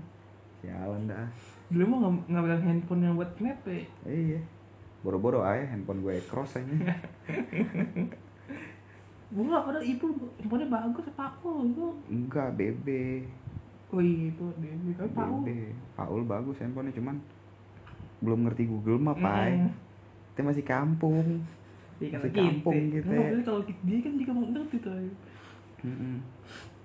Sialan 0.59 1.07
dah. 1.07 1.27
Dulu 1.67 1.85
mah 1.85 1.99
nggak 1.99 2.13
nggak 2.31 2.43
pegang 2.45 2.65
handphone 2.65 3.03
yang 3.03 3.15
buat 3.15 3.33
map 3.39 3.59
ya. 3.63 3.83
iya 4.05 4.39
boro-boro 5.09 5.41
aja 5.41 5.65
handphone 5.67 6.05
gue 6.05 6.21
cross 6.23 6.53
aja 6.55 6.69
Gue 9.29 9.45
nggak 9.45 9.61
padahal 9.63 9.85
itu 9.85 10.07
handphonenya 10.39 10.69
bagus 10.71 11.05
apa 11.07 11.25
aku 11.31 11.49
itu. 11.67 11.85
enggak 12.09 12.49
BB 12.55 12.87
Oh 13.89 14.01
iya 14.01 14.29
itu 14.29 14.45
dia. 14.59 14.73
Tapi 14.95 15.11
Paul. 15.11 15.41
BB 15.43 15.49
Paul 15.95 16.21
bagus 16.25 16.57
handphonenya 16.59 16.93
cuman 16.95 17.17
belum 18.19 18.41
ngerti 18.45 18.65
Google 18.65 18.99
Map 18.99 19.17
pai 19.17 19.53
Mm-mm. 19.55 19.73
kita 20.29 20.43
masih 20.43 20.63
kampung 20.63 21.45
kan 21.99 22.09
Masih 22.15 22.31
gitu. 22.31 22.41
kampung 22.41 22.81
gitu 22.91 23.11
ya. 23.11 23.21
tapi 23.29 23.43
kalau 23.43 23.61
dia 23.65 23.99
kan 23.99 24.13
juga 24.15 24.33
mau 24.33 24.45
ngerti 24.47 24.77
tuh. 24.79 24.93
Mm-mm. 25.83 26.17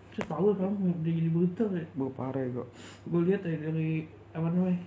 Terus 0.09 0.25
Paul 0.25 0.51
kan 0.53 0.71
dia 0.99 1.13
jadi 1.13 1.29
brutal 1.29 1.69
ya. 1.71 1.85
Bu 1.93 2.11
parah 2.11 2.43
kok 2.45 2.67
Gue 3.03 3.21
lihat 3.23 3.41
ya 3.41 3.55
dari 3.57 4.03
apa 4.31 4.47
namanya 4.47 4.77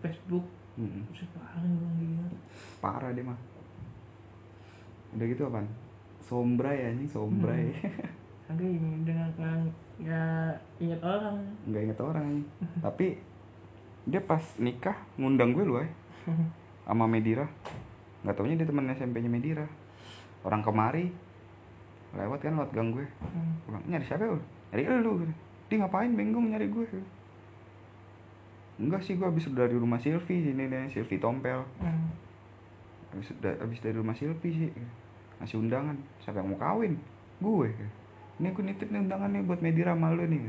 Facebook. 0.00 0.44
Terus 0.76 1.28
parah 1.36 1.62
gila. 2.00 2.26
parah 2.80 3.10
dia 3.12 3.24
mah. 3.24 3.38
Udah 5.12 5.26
gitu 5.28 5.42
apaan? 5.44 5.68
Sombray 6.24 6.88
anjing 6.88 7.10
sombray. 7.10 7.76
Agak 8.48 8.68
ini 8.68 9.04
dengan 9.04 9.28
nggak 10.00 10.52
ingat 10.80 11.00
orang. 11.04 11.36
nggak 11.68 11.82
inget 11.84 12.00
orang 12.00 12.24
anjing. 12.24 12.48
Tapi 12.84 13.06
dia 14.08 14.20
pas 14.24 14.42
nikah 14.58 14.96
ngundang 15.20 15.52
gue 15.52 15.64
lu 15.64 15.76
eh. 15.82 15.90
Sama 16.88 17.04
Medira. 17.04 17.44
Nggak 18.24 18.34
taunya 18.38 18.56
dia 18.56 18.68
teman 18.68 18.88
SMP 18.92 19.20
nya 19.20 19.28
Medira. 19.28 19.66
Orang 20.42 20.64
kemari 20.64 21.12
lewat 22.12 22.44
kan 22.44 22.56
lewat 22.56 22.72
gang 22.72 22.90
gue. 22.92 23.06
Hmm. 23.06 23.82
Nyari 23.88 24.04
siapa 24.08 24.24
lu 24.24 24.40
nyari 24.72 25.04
lu 25.04 25.28
dia 25.68 25.76
ngapain 25.84 26.12
bengong 26.16 26.52
nyari 26.52 26.68
gue 26.68 26.84
enggak 28.74 29.00
sih 29.00 29.14
gue 29.14 29.24
habis 29.24 29.44
dari 29.48 29.72
rumah 29.72 29.96
Silvi 29.96 30.36
sini 30.42 30.64
deh 30.64 30.88
Silvi 30.88 31.16
Tompel. 31.16 31.60
Hmm. 31.78 32.08
habis, 33.10 33.28
da- 33.38 33.58
habis 33.58 33.78
dari 33.78 33.92
rumah 33.92 34.12
Silvi 34.12 34.48
sih. 34.50 34.70
Ngasih 35.36 35.58
undangan 35.58 35.92
siapa 36.18 36.38
yang 36.38 36.48
mau 36.48 36.58
kawin? 36.58 36.96
Gue. 37.38 37.68
Ini 38.38 38.48
aku 38.48 38.62
nitip 38.62 38.88
nih 38.88 39.02
undangannya 39.02 39.42
buat 39.42 39.60
Medira 39.60 39.92
sama 39.92 40.10
lu 40.10 40.24
nih. 40.24 40.40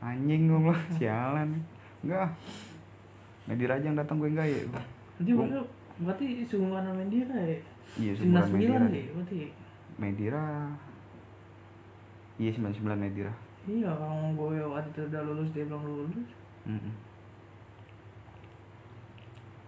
Anjing 0.00 0.46
gue 0.46 0.58
bilang 0.58 0.84
sialan. 0.96 1.48
Enggak. 2.00 2.28
Medira 3.46 3.72
aja 3.74 3.86
yang 3.86 3.96
datang 3.96 4.16
gue 4.16 4.28
enggak 4.28 4.46
ya 4.46 4.60
Jadi 5.18 5.30
Gua- 5.32 5.44
berarti, 5.98 6.26
sama 6.82 7.02
dia 7.04 7.24
ya? 7.26 7.58
iya 7.98 8.12
sembilan 8.14 8.46
Medira. 8.50 8.86
deh, 8.86 9.06
berarti. 9.10 9.38
Medira. 9.96 10.44
Iya 12.36 12.50
99 12.54 12.96
Medira. 12.96 13.32
Iya, 13.62 13.88
orang 13.90 14.32
gue 14.32 14.58
waktu 14.62 14.88
itu 14.88 15.00
udah 15.06 15.20
lulus 15.22 15.48
dia 15.50 15.64
belum 15.64 15.82
lulus. 15.82 16.28
Mm-mm. 16.64 16.92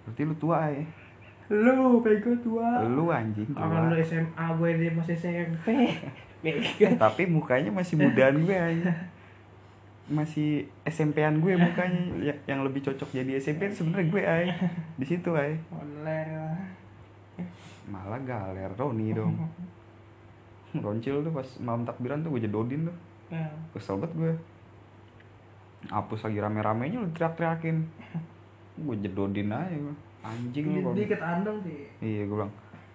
Berarti 0.03 0.23
lu 0.23 0.35
tua 0.35 0.67
ya 0.67 0.85
lu 1.53 2.01
bego 2.01 2.33
tua. 2.41 2.81
Lu 2.83 3.09
anjing 3.09 3.45
orang 3.53 3.87
lu 3.87 3.95
tua 3.95 4.03
SMA 4.03 4.47
gue 4.57 4.71
dia 4.75 4.91
masih 4.91 5.15
SMP 5.15 5.67
bego. 6.43 6.87
Tapi 6.97 7.23
mukanya 7.27 7.69
masih 7.69 7.99
mudaan 7.99 8.41
gue 8.41 8.57
aja 8.57 8.93
masih 10.03 10.67
SMP-an 10.83 11.39
gue 11.39 11.55
mukanya 11.55 12.03
Ya- 12.19 12.41
yang 12.47 12.67
lebih 12.67 12.83
cocok 12.83 13.15
jadi 13.15 13.37
SMP 13.37 13.69
sebenarnya 13.69 14.09
gue 14.09 14.23
ay. 14.23 14.47
Di 14.97 15.07
situ 15.07 15.31
ay. 15.33 15.55
Lah. 16.03 16.57
Malah 17.85 18.21
galer 18.23 18.73
Roni 18.73 19.13
dong. 19.13 19.37
Roncil 20.75 21.21
tuh 21.21 21.31
pas 21.31 21.45
malam 21.59 21.85
takbiran 21.85 22.21
tuh 22.21 22.33
gue 22.33 22.43
jedodin 22.43 22.89
tuh. 22.89 22.97
Ya. 23.29 23.45
Kesel 23.71 23.97
banget 23.97 24.13
gue. 24.17 24.33
Hapus 25.89 26.25
lagi 26.25 26.39
rame-ramenya 26.39 26.97
lu 26.97 27.09
teriak-teriakin 27.13 27.77
gue 28.73 28.95
jedodin 28.99 29.49
aja 29.49 29.75
gue 29.75 29.95
anjing 30.23 30.64
lu 30.67 30.79
kalau- 30.81 30.97
dikit 30.97 31.21
andong 31.21 31.59
sih. 31.62 31.81
Iya 31.99 32.23
gue 32.25 32.37
bilang 32.37 32.52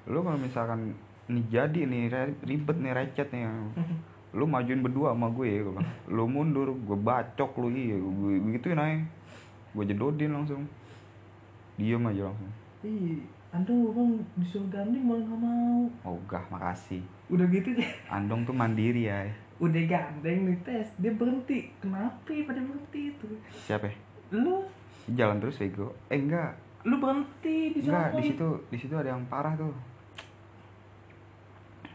lu 0.07 0.19
kalau 0.22 0.39
misalkan 0.39 0.79
nih 1.27 1.43
jadi 1.48 1.79
nih 1.84 2.01
ribet 2.41 2.77
nih 2.77 2.93
recet 2.96 3.27
nih 3.29 3.43
lu 4.38 4.43
majuin 4.43 4.79
berdua 4.79 5.12
sama 5.12 5.27
gue 5.29 5.50
gue 5.60 5.69
bilang. 5.69 5.89
Lu 6.07 6.25
mundur 6.25 6.72
gue 6.72 6.98
bacok 6.98 7.51
lu 7.57 7.67
iya 7.69 7.96
gue 7.96 8.39
begituin 8.41 8.77
aja. 8.77 8.98
Gue 9.72 9.84
jedodin 9.84 10.31
langsung. 10.31 10.63
Diem 11.75 12.01
aja 12.03 12.25
langsung. 12.25 12.51
Ih 12.81 13.22
andong 13.48 13.89
bang 13.89 14.12
disuruh 14.38 14.67
gandeng 14.67 15.03
malah 15.03 15.24
nggak 15.24 15.39
mau. 15.39 15.81
Ogah 16.03 16.43
makasih. 16.50 17.01
Udah 17.27 17.46
gitu 17.48 17.74
deh 17.74 17.89
andong 18.07 18.43
tuh 18.43 18.51
mandiri 18.51 19.07
ya. 19.07 19.27
Udah 19.57 19.84
gandeng 19.86 20.48
nih 20.48 20.57
tes. 20.63 20.89
Dia 20.98 21.12
berhenti. 21.12 21.69
Kenapa 21.77 22.29
ya 22.29 22.43
pada 22.46 22.62
berhenti 22.62 23.12
itu? 23.12 23.27
Siapa 23.51 23.88
ya? 23.88 23.96
lu 24.27 24.60
jalan 25.16 25.40
terus 25.40 25.56
bego 25.56 25.96
eh 26.12 26.20
enggak. 26.20 26.52
Lu 26.84 27.00
berhenti 27.00 27.72
di 27.72 27.80
enggak 27.88 28.12
sana 28.12 28.20
di 28.20 28.24
situ 28.28 28.50
di 28.68 28.78
situ 28.78 28.94
ada 28.98 29.16
yang 29.16 29.24
parah 29.32 29.56
tuh. 29.56 29.72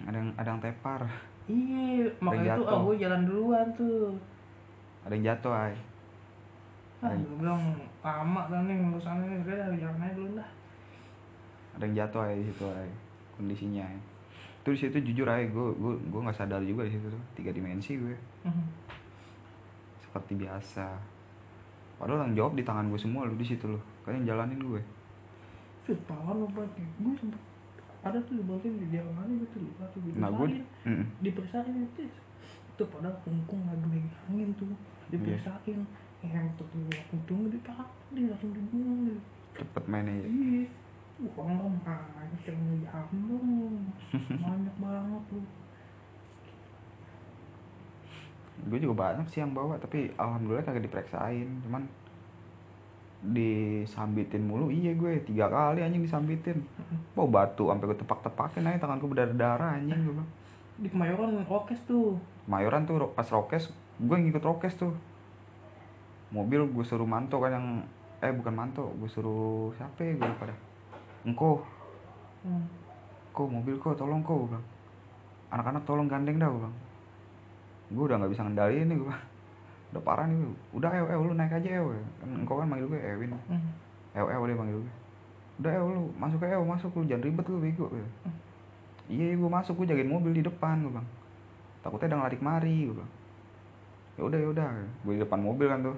Ada 0.09 0.17
yang 0.17 0.31
ada 0.41 0.49
yang 0.49 0.61
tepar. 0.63 1.01
Iya 1.51 2.09
makanya 2.23 2.57
tuh 2.57 2.69
aku 2.69 2.91
jalan 2.97 3.23
duluan 3.29 3.67
tuh. 3.77 4.17
Ada 5.05 5.13
yang 5.19 5.25
jatuh 5.35 5.53
ay. 5.53 5.75
Ah 7.03 7.11
gue 7.19 7.37
bilang 7.37 7.63
lama 8.01 8.43
kan 8.49 8.65
nih 8.65 8.77
urusannya 8.81 9.27
nih. 9.29 9.39
Udah 9.45 9.77
jalan 9.77 9.99
aja 10.01 10.15
dulu 10.17 10.31
dah. 10.39 10.51
Ada 11.77 11.83
yang 11.85 11.97
jatuh 12.01 12.21
ay 12.25 12.35
di 12.41 12.45
situ 12.49 12.65
ay. 12.71 12.91
Kondisinya 13.37 13.85
ay. 13.85 13.99
itu 14.63 14.71
di 14.71 14.79
situ 14.79 14.99
jujur 15.11 15.27
ay 15.27 15.51
gue 15.51 15.69
gue 15.75 15.95
gue 16.07 16.21
nggak 16.23 16.39
sadar 16.39 16.63
juga 16.63 16.87
di 16.87 16.95
situ 16.95 17.11
tuh. 17.11 17.23
Tiga 17.35 17.51
dimensi 17.51 17.99
gue. 17.99 18.17
Seperti 20.01 20.39
biasa 20.39 21.12
padahal 22.01 22.29
yang 22.29 22.35
jawab 22.39 22.53
di 22.57 22.63
tangan 22.65 22.89
gue 22.89 23.01
semua 23.01 23.29
lu 23.29 23.35
di 23.37 23.47
situ 23.47 23.67
loh. 23.67 23.83
Kan 24.05 24.21
yang 24.23 24.35
jalanin 24.37 24.61
gue. 24.61 24.81
Sih, 25.83 25.99
parah 26.07 26.35
lo 26.37 26.47
banget 26.53 26.79
gue 26.79 27.15
sempet 27.19 27.43
ada 28.03 28.19
tuh 28.27 28.35
di 28.35 28.43
bagian 28.43 28.75
di 28.83 28.87
dia 28.91 29.03
mana 29.15 29.31
gitu 29.31 29.63
lupa 29.63 29.87
tuh 29.95 30.03
nah 30.19 30.27
gue 30.27 30.59
Mm-mm. 30.83 31.07
diperisain 31.23 31.71
itu 31.71 32.11
itu 32.73 32.83
padahal 32.91 33.15
kungkung 33.23 33.63
lagi 33.71 33.87
megangin 33.87 34.51
tuh. 34.59 34.75
Diperisain 35.15 35.87
yang 36.23 36.47
tuh 36.59 36.67
tuh 36.71 36.83
untung 37.15 37.47
di 37.47 37.59
pak 37.63 37.87
dia 38.11 38.27
langsung 38.27 38.51
dibuang 38.51 39.07
gitu. 39.07 39.23
Cepet 39.55 39.85
mainnya 39.87 40.19
ya. 40.19 40.27
iya. 40.27 40.65
Uang 41.23 41.55
lo 41.55 41.71
yang 42.43 42.67
jambung 42.83 43.87
banyak 44.43 44.77
banget 44.83 45.25
lu 45.31 45.43
gue 48.63 48.79
juga 48.79 49.11
banyak 49.11 49.27
sih 49.27 49.43
yang 49.43 49.51
bawa 49.51 49.75
tapi 49.79 50.15
alhamdulillah 50.15 50.63
kagak 50.63 50.87
diperiksain. 50.87 51.49
Cuman 51.67 51.83
disambitin 53.23 54.43
mulu 54.43 54.75
iya 54.75 54.99
gue 54.99 55.23
tiga 55.23 55.51
kali 55.51 55.83
anjing 55.83 56.07
disambitin. 56.07 56.63
Bawa 57.15 57.43
batu 57.47 57.71
sampai 57.71 57.87
gue 57.91 57.99
tepak-tepakin 57.99 58.67
aja 58.71 58.79
tanganku 58.87 59.11
berdarah 59.11 59.35
darah 59.35 59.71
anjing 59.79 59.99
gue 60.07 60.27
di 60.83 60.89
kemayoran 60.91 61.43
rokes 61.47 61.83
tuh. 61.87 62.19
Mayoran 62.47 62.87
tuh 62.87 63.11
pas 63.15 63.27
rokes 63.27 63.71
gue 63.99 64.17
ngikut 64.17 64.43
rokes 64.43 64.75
tuh. 64.79 64.95
Mobil 66.31 66.63
gue 66.67 66.85
suruh 66.87 67.07
manto 67.07 67.39
kan 67.43 67.53
yang 67.55 67.67
eh 68.23 68.31
bukan 68.31 68.55
manto 68.55 68.95
gue 68.99 69.11
suruh 69.11 69.75
siapa 69.75 70.07
ya 70.07 70.15
gue 70.15 70.27
lupa 70.27 70.51
dah 70.51 70.59
engko. 71.27 71.63
Hmm. 72.43 72.67
kok 73.31 73.47
mobil 73.49 73.79
kok 73.79 73.95
tolong 73.95 74.23
kok 74.23 74.35
gue 74.35 74.49
bilang. 74.55 74.67
Anak-anak 75.55 75.83
tolong 75.87 76.11
gandeng 76.11 76.43
dah 76.43 76.51
gue 76.51 76.59
bilang 76.63 76.77
gue 77.93 78.05
udah 78.09 78.17
nggak 78.17 78.33
bisa 78.33 78.49
ngendaliin 78.49 78.89
nih 78.89 78.97
gue 78.97 79.13
udah 79.93 80.01
parah 80.01 80.25
nih 80.25 80.41
gue 80.41 80.57
udah 80.73 80.89
ew 80.89 81.07
ew 81.13 81.21
lu 81.29 81.37
naik 81.37 81.53
aja 81.53 81.85
ew. 81.85 81.93
Kan 81.93 82.33
engkau 82.33 82.57
kan 82.57 82.65
manggil 82.65 82.89
gue 82.89 82.97
Ewin. 82.97 83.37
Hmm. 83.47 83.61
ew 84.17 84.27
ew 84.29 84.43
dia 84.49 84.57
manggil 84.57 84.81
gue 84.81 84.95
udah 85.61 85.73
ew 85.79 85.87
lu 85.93 86.09
masuk 86.17 86.41
ke 86.41 86.49
ew 86.49 86.65
masuk 86.65 86.97
lu 86.97 87.05
jangan 87.05 87.29
ribet 87.29 87.45
lu 87.47 87.61
bego 87.61 87.93
gue 87.93 88.09
iya 89.13 89.37
gue 89.37 89.51
masuk 89.53 89.85
gue 89.85 89.93
jagain 89.93 90.09
mobil 90.09 90.33
di 90.33 90.41
depan 90.41 90.81
gue 90.81 90.97
bilang. 90.97 91.05
Takutnya 91.85 92.17
ada 92.17 92.25
lari 92.25 92.41
kemari 92.41 92.89
gue 92.89 92.97
bilang. 92.97 93.13
Ya 94.17 94.25
udah 94.25 94.41
ya 94.41 94.49
udah 94.49 94.65
gue 95.05 95.13
di 95.13 95.21
depan 95.21 95.45
mobil 95.45 95.69
kan 95.69 95.85
tuh. 95.85 95.97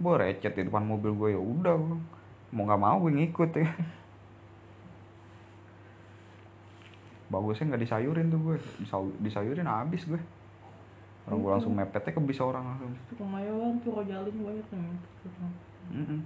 Gue 0.00 0.16
recet 0.16 0.56
di 0.56 0.64
depan 0.64 0.88
mobil 0.88 1.12
gue 1.12 1.36
ya 1.36 1.40
udah 1.40 1.76
gue 1.76 2.00
mau 2.56 2.64
nggak 2.64 2.80
mau 2.80 2.96
gue 3.04 3.12
ngikut 3.12 3.52
ya. 3.52 3.68
Bagusnya 7.32 7.74
nggak 7.74 7.82
disayurin 7.84 8.32
tuh 8.32 8.40
gue 8.40 8.56
disayurin 9.20 9.68
habis 9.68 10.08
gue 10.08 10.16
orang 11.26 11.38
gue 11.42 11.50
langsung 11.58 11.74
mepetnya 11.74 12.14
ke 12.14 12.22
bis 12.22 12.38
orang 12.38 12.62
langsung 12.62 12.90
itu 12.94 13.14
kemayoran 13.18 13.82
tuh 13.82 13.90
rojalin 13.98 14.36
banyak 14.38 14.66
yang 14.70 14.86
Mm-mm. 15.86 16.20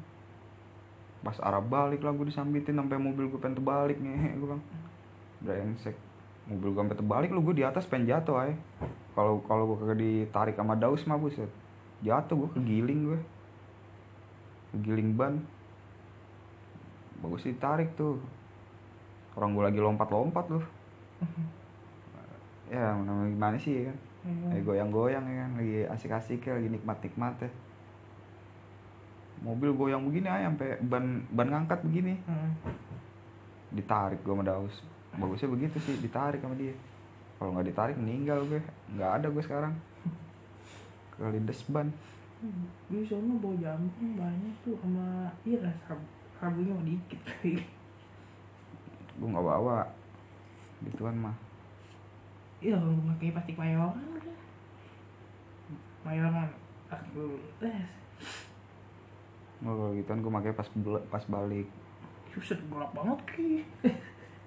Pas 1.20 1.36
arah 1.44 1.60
balik 1.60 2.00
lah 2.00 2.16
gue 2.16 2.32
disambitin 2.32 2.80
sampai 2.80 2.96
mobil 2.96 3.28
gue 3.28 3.36
pengen 3.36 3.60
terbalik 3.60 4.00
ngehe 4.00 4.30
gue 4.40 4.48
bang. 4.48 4.62
Brengsek. 5.44 5.96
Mobil 6.48 6.72
gue 6.72 6.80
sampai 6.80 6.96
terbalik 6.96 7.30
lu 7.32 7.44
gue 7.44 7.60
di 7.60 7.64
atas 7.64 7.84
pengen 7.84 8.08
jatuh 8.08 8.40
ay. 8.40 8.56
Kalau 9.12 9.44
kalau 9.44 9.68
gue 9.72 9.76
kagak 9.84 9.98
ditarik 10.00 10.56
sama 10.56 10.74
Daus 10.80 11.04
mah 11.04 11.20
buset. 11.20 11.52
Jatuh 12.00 12.36
gue 12.40 12.50
kegiling 12.56 13.00
gue. 13.12 13.20
Kegiling 14.72 15.12
ban. 15.12 15.44
Bagus 17.20 17.44
ditarik 17.44 17.92
tuh. 18.00 18.16
Orang 19.36 19.52
gue 19.52 19.64
lagi 19.68 19.76
lompat-lompat 19.76 20.48
loh. 20.48 20.64
ya 22.72 22.96
namanya 22.96 23.28
gimana 23.28 23.56
sih 23.60 23.84
ya 23.84 23.92
kan. 23.92 23.96
Lagi 24.20 24.62
goyang-goyang 24.62 25.24
ya 25.24 25.36
kan, 25.48 25.50
lagi 25.56 25.76
asik-asik 25.88 26.44
ya, 26.44 26.52
lagi 26.60 26.68
nikmat-nikmat 26.68 27.34
ya. 27.40 27.50
Mobil 29.40 29.72
goyang 29.72 30.04
begini 30.04 30.28
aja 30.28 30.52
sampai 30.52 30.76
ban 30.84 31.24
ban 31.32 31.48
ngangkat 31.48 31.80
begini. 31.80 32.20
Hmm. 32.28 32.52
Ditarik 33.72 34.20
gue 34.20 34.34
sama 34.36 34.44
Daus. 34.44 34.84
Bagusnya 35.16 35.48
begitu 35.48 35.80
sih, 35.80 35.96
ditarik 35.96 36.44
sama 36.44 36.52
dia. 36.60 36.76
Kalau 37.40 37.56
nggak 37.56 37.72
ditarik 37.72 37.96
meninggal 37.96 38.44
gue. 38.44 38.60
nggak 38.92 39.10
ada 39.24 39.26
gue 39.32 39.42
sekarang. 39.44 39.72
Kelindes 41.16 41.64
ban. 41.72 41.88
di 42.88 43.04
sana 43.04 43.36
bawa 43.36 43.52
jambung 43.60 44.16
banyak 44.16 44.54
tuh 44.64 44.72
sama 44.80 45.28
iya 45.44 45.60
lah 45.60 45.76
sab 45.84 46.00
sabunnya 46.40 46.72
mah 46.72 46.88
dikit 46.88 47.20
Gue 49.20 49.28
nggak 49.28 49.44
bawa. 49.44 49.84
Gituan 50.84 51.16
mah. 51.16 51.49
Iya 52.60 52.76
gue 52.76 53.08
pakai 53.16 53.34
plastik 53.34 53.56
mayoran 53.56 53.96
mayoran 56.04 56.48
aku 56.88 57.40
les 57.64 57.88
Oh, 59.60 59.76
kalau 59.76 59.92
gituan 59.92 60.24
gue 60.24 60.32
pakai 60.32 60.56
pas 60.56 60.64
pas 61.12 61.24
balik. 61.28 61.68
Suset 62.32 62.56
gelap 62.72 62.96
banget 62.96 63.20
ki. 63.28 63.60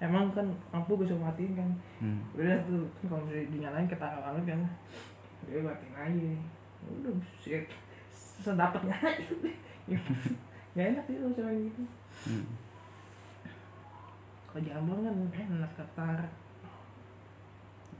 Emang 0.02 0.34
kan 0.34 0.42
lampu 0.74 0.98
bisa 0.98 1.14
matiin 1.14 1.54
kan. 1.54 1.70
Hmm. 2.02 2.18
udah 2.34 2.58
tuh 2.66 2.82
kan 2.98 3.04
kalau 3.06 3.22
misalnya 3.22 3.46
dinyalain 3.46 3.86
ketawa 3.86 4.18
banget 4.18 4.58
kan. 4.58 4.60
Dia 5.46 5.62
matiin 5.62 5.94
aja. 5.94 6.32
Udah 6.98 7.12
buset 7.14 7.70
sedapatnya 8.42 8.94
aja 9.06 9.34
nggak 10.74 10.86
enak 10.90 11.04
sih 11.06 11.16
sama 11.22 11.50
gitu. 11.54 11.82
Hmm. 12.26 12.46
kalau 14.50 14.62
jambang 14.66 15.00
kan 15.06 15.14
enak 15.54 15.72
ketar 15.78 16.18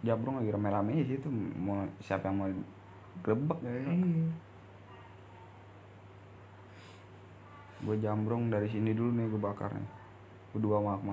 Jabrong 0.05 0.45
lagi 0.45 0.53
rame-rame 0.53 1.01
sih 1.09 1.17
itu 1.17 1.33
mau 1.57 1.81
siapa 2.05 2.29
yang 2.29 2.37
mau 2.37 2.49
grebek 3.25 3.59
ya. 3.64 3.73
iya 3.73 4.29
Gue 7.85 8.01
jambrong 8.01 8.49
dari 8.49 8.64
sini 8.69 8.97
dulu 8.97 9.12
nih 9.12 9.29
gue 9.29 9.40
bakar 9.40 9.69
nih. 9.73 9.88
Gue 10.53 10.61
dua 10.64 10.81
mak. 10.81 11.05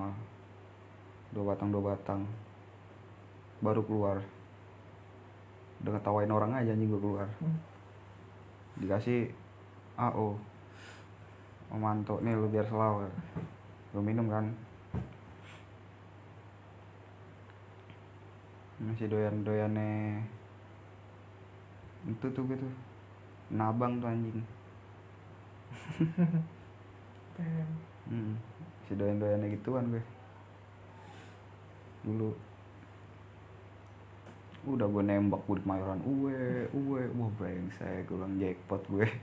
Dua 1.36 1.44
batang 1.52 1.68
dua 1.72 1.96
batang. 1.96 2.24
Baru 3.60 3.84
keluar. 3.84 4.24
Udah 5.84 5.92
ngetawain 5.98 6.32
orang 6.32 6.52
aja 6.56 6.72
anjing 6.72 6.88
gue 6.88 7.02
keluar. 7.04 7.28
Hmm. 7.44 7.60
Dikasih 8.80 9.36
AO. 10.00 10.40
Memanto 11.76 12.24
nih 12.24 12.40
lu 12.40 12.48
biar 12.48 12.64
selaw. 12.68 13.04
Gue 13.92 14.04
minum 14.04 14.32
kan. 14.32 14.48
Masih 18.82 19.06
doyan-doyannya 19.06 20.26
itu 22.10 22.26
tuh 22.34 22.44
gitu. 22.50 22.66
Nabang 23.54 24.02
tuh 24.02 24.10
anjing. 24.10 24.42
Hmm. 28.12 28.36
si 28.86 28.94
doyan 28.94 29.18
doyannya 29.18 29.56
gituan 29.56 29.88
gue. 29.88 30.04
Dulu. 32.04 32.36
Udah 34.68 34.86
gue 34.86 35.02
nembak 35.02 35.42
gue 35.48 35.58
di 35.58 35.64
Kemayoran 35.64 36.02
uwe 36.06 36.68
uwe. 36.76 37.02
Wah 37.18 37.32
brengsek 37.40 38.06
gue 38.06 38.20
bilang 38.20 38.36
jackpot 38.38 38.84
gue. 38.92 39.08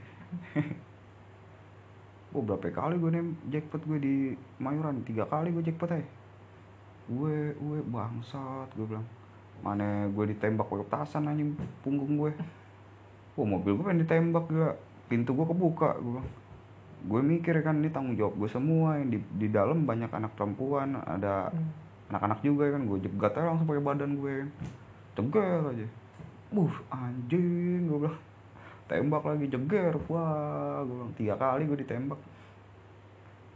Wah 2.33 2.43
berapa 2.43 2.67
kali 2.73 2.97
gue 2.97 3.11
nem 3.13 3.37
jackpot 3.47 3.85
gue 3.87 3.99
di 4.01 4.15
Mayoran? 4.57 5.05
Tiga 5.05 5.29
kali 5.29 5.53
gue 5.53 5.63
jackpot 5.63 5.93
aja. 5.93 6.03
Gue 7.07 7.55
gue 7.55 7.79
bangsat 7.87 8.73
gue 8.73 8.87
bilang 8.89 9.05
mana 9.59 10.07
gue 10.07 10.25
ditembak 10.35 10.67
pakai 10.67 10.85
petasan 10.87 11.27
anjing 11.27 11.51
punggung 11.83 12.15
gue 12.15 12.31
wah 13.35 13.47
mobil 13.47 13.75
gue 13.75 13.83
pengen 13.83 14.03
ditembak 14.03 14.45
juga 14.51 14.75
pintu 15.09 15.33
gue 15.33 15.45
kebuka 15.47 15.97
gue 15.99 16.11
bilang. 16.21 16.29
Gue 16.99 17.21
mikir 17.23 17.55
kan 17.63 17.79
ini 17.79 17.89
tanggung 17.89 18.19
jawab 18.19 18.35
gue 18.35 18.49
semua. 18.51 18.99
Yang 18.99 19.09
di 19.09 19.19
di 19.39 19.47
dalam 19.49 19.87
banyak 19.87 20.11
anak 20.11 20.35
perempuan 20.35 20.99
ada 21.01 21.49
Hmm. 21.49 21.71
anak-anak 22.11 22.39
juga 22.43 22.69
kan. 22.75 22.83
Gue 22.85 22.99
jegat 23.01 23.33
aja 23.39 23.47
langsung 23.49 23.65
pakai 23.65 23.83
badan 23.83 24.19
gue 24.19 24.33
kan. 24.45 24.49
Ceger 25.15 25.61
aja. 25.71 25.87
Buh 26.51 26.73
anjing 26.91 27.87
gue 27.87 27.99
bilang. 28.03 28.19
Tembak 28.91 29.23
lagi 29.23 29.47
jeger. 29.47 29.93
Wah 30.11 30.83
gue 30.83 30.95
bilang 30.99 31.13
tiga 31.15 31.35
kali 31.39 31.63
gue 31.65 31.77
ditembak. 31.87 32.19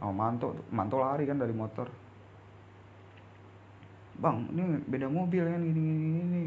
Sama 0.00 0.12
manto 0.12 0.56
manto 0.72 0.96
lari 0.96 1.28
kan 1.28 1.36
dari 1.36 1.52
motor 1.52 1.86
bang 4.20 4.36
ini 4.54 4.62
beda 4.86 5.06
mobil 5.10 5.42
kan 5.42 5.62
gini 5.62 5.80
gini 5.80 6.08
gini 6.22 6.42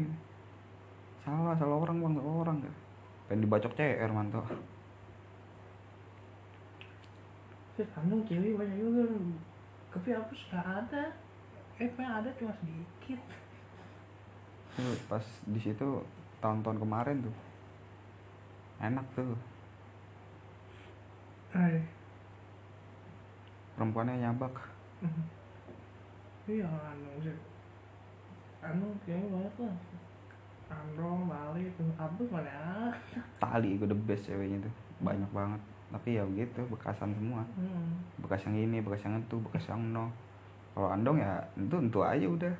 salah 1.24 1.54
salah 1.56 1.76
orang 1.76 2.00
bang 2.00 2.14
salah 2.16 2.36
orang 2.46 2.56
pengen 3.28 3.44
dibacok 3.44 3.72
CR 3.76 4.10
Terus 7.78 7.94
kandung 7.94 8.26
cewek 8.26 8.58
banyak 8.58 8.74
juga. 8.74 9.06
Tapi 9.94 10.10
apa 10.10 10.34
nggak 10.34 10.66
ada. 10.82 11.04
Eh 11.78 11.86
ada 11.94 12.26
cuma 12.34 12.50
sedikit. 12.58 13.22
Tuh, 14.74 14.98
pas 15.06 15.22
di 15.46 15.62
situ 15.62 16.02
tahun-tahun 16.42 16.82
kemarin 16.82 17.22
tuh. 17.22 17.36
Enak 18.82 19.06
tuh. 19.14 19.38
Eh. 21.54 21.86
Perempuannya 23.78 24.26
nyabak. 24.26 24.58
Iya 26.50 26.66
kandung 26.66 27.38
kandung 28.58 28.94
cewek 29.06 29.28
banyak 29.30 29.54
lah. 29.62 29.76
Kandung 30.68 31.20
balik 31.30 31.72
apa 31.96 32.22
mana 32.28 32.50
ada 32.50 33.20
tali 33.40 33.78
gue 33.78 33.88
the 33.88 33.96
best 34.04 34.28
ceweknya 34.28 34.58
tuh. 34.66 34.74
Banyak 35.00 35.30
banget. 35.30 35.60
Tapi 35.88 36.20
ya 36.20 36.22
begitu 36.26 36.60
bekasan 36.68 37.16
semua. 37.16 37.40
Hmm. 37.56 37.96
bekas 38.20 38.44
yang 38.44 38.56
ini 38.60 38.78
bekas 38.84 39.00
yang 39.08 39.16
itu 39.22 39.36
bekas 39.40 39.64
yang 39.70 39.80
no. 39.94 40.12
Kalau 40.76 40.92
andong 40.92 41.16
ya 41.22 41.40
itu 41.56 41.72
tentu 41.72 42.00
aja 42.04 42.26
udah. 42.28 42.54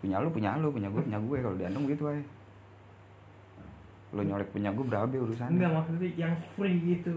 Punya 0.00 0.16
lu 0.18 0.28
punya 0.32 0.56
lu 0.56 0.72
punya 0.72 0.88
gue 0.88 1.02
punya 1.04 1.18
gue. 1.20 1.38
Kalau 1.44 1.56
di 1.58 1.64
andong 1.68 1.84
gitu 1.90 2.04
aja. 2.08 2.24
Lo 4.16 4.20
nyolek 4.24 4.48
punya 4.54 4.70
gue 4.72 4.84
berabe 4.88 5.16
urusannya. 5.20 5.58
Enggak 5.60 5.72
maksudnya 5.76 6.08
yang 6.16 6.34
free 6.56 6.78
gitu. 6.80 7.14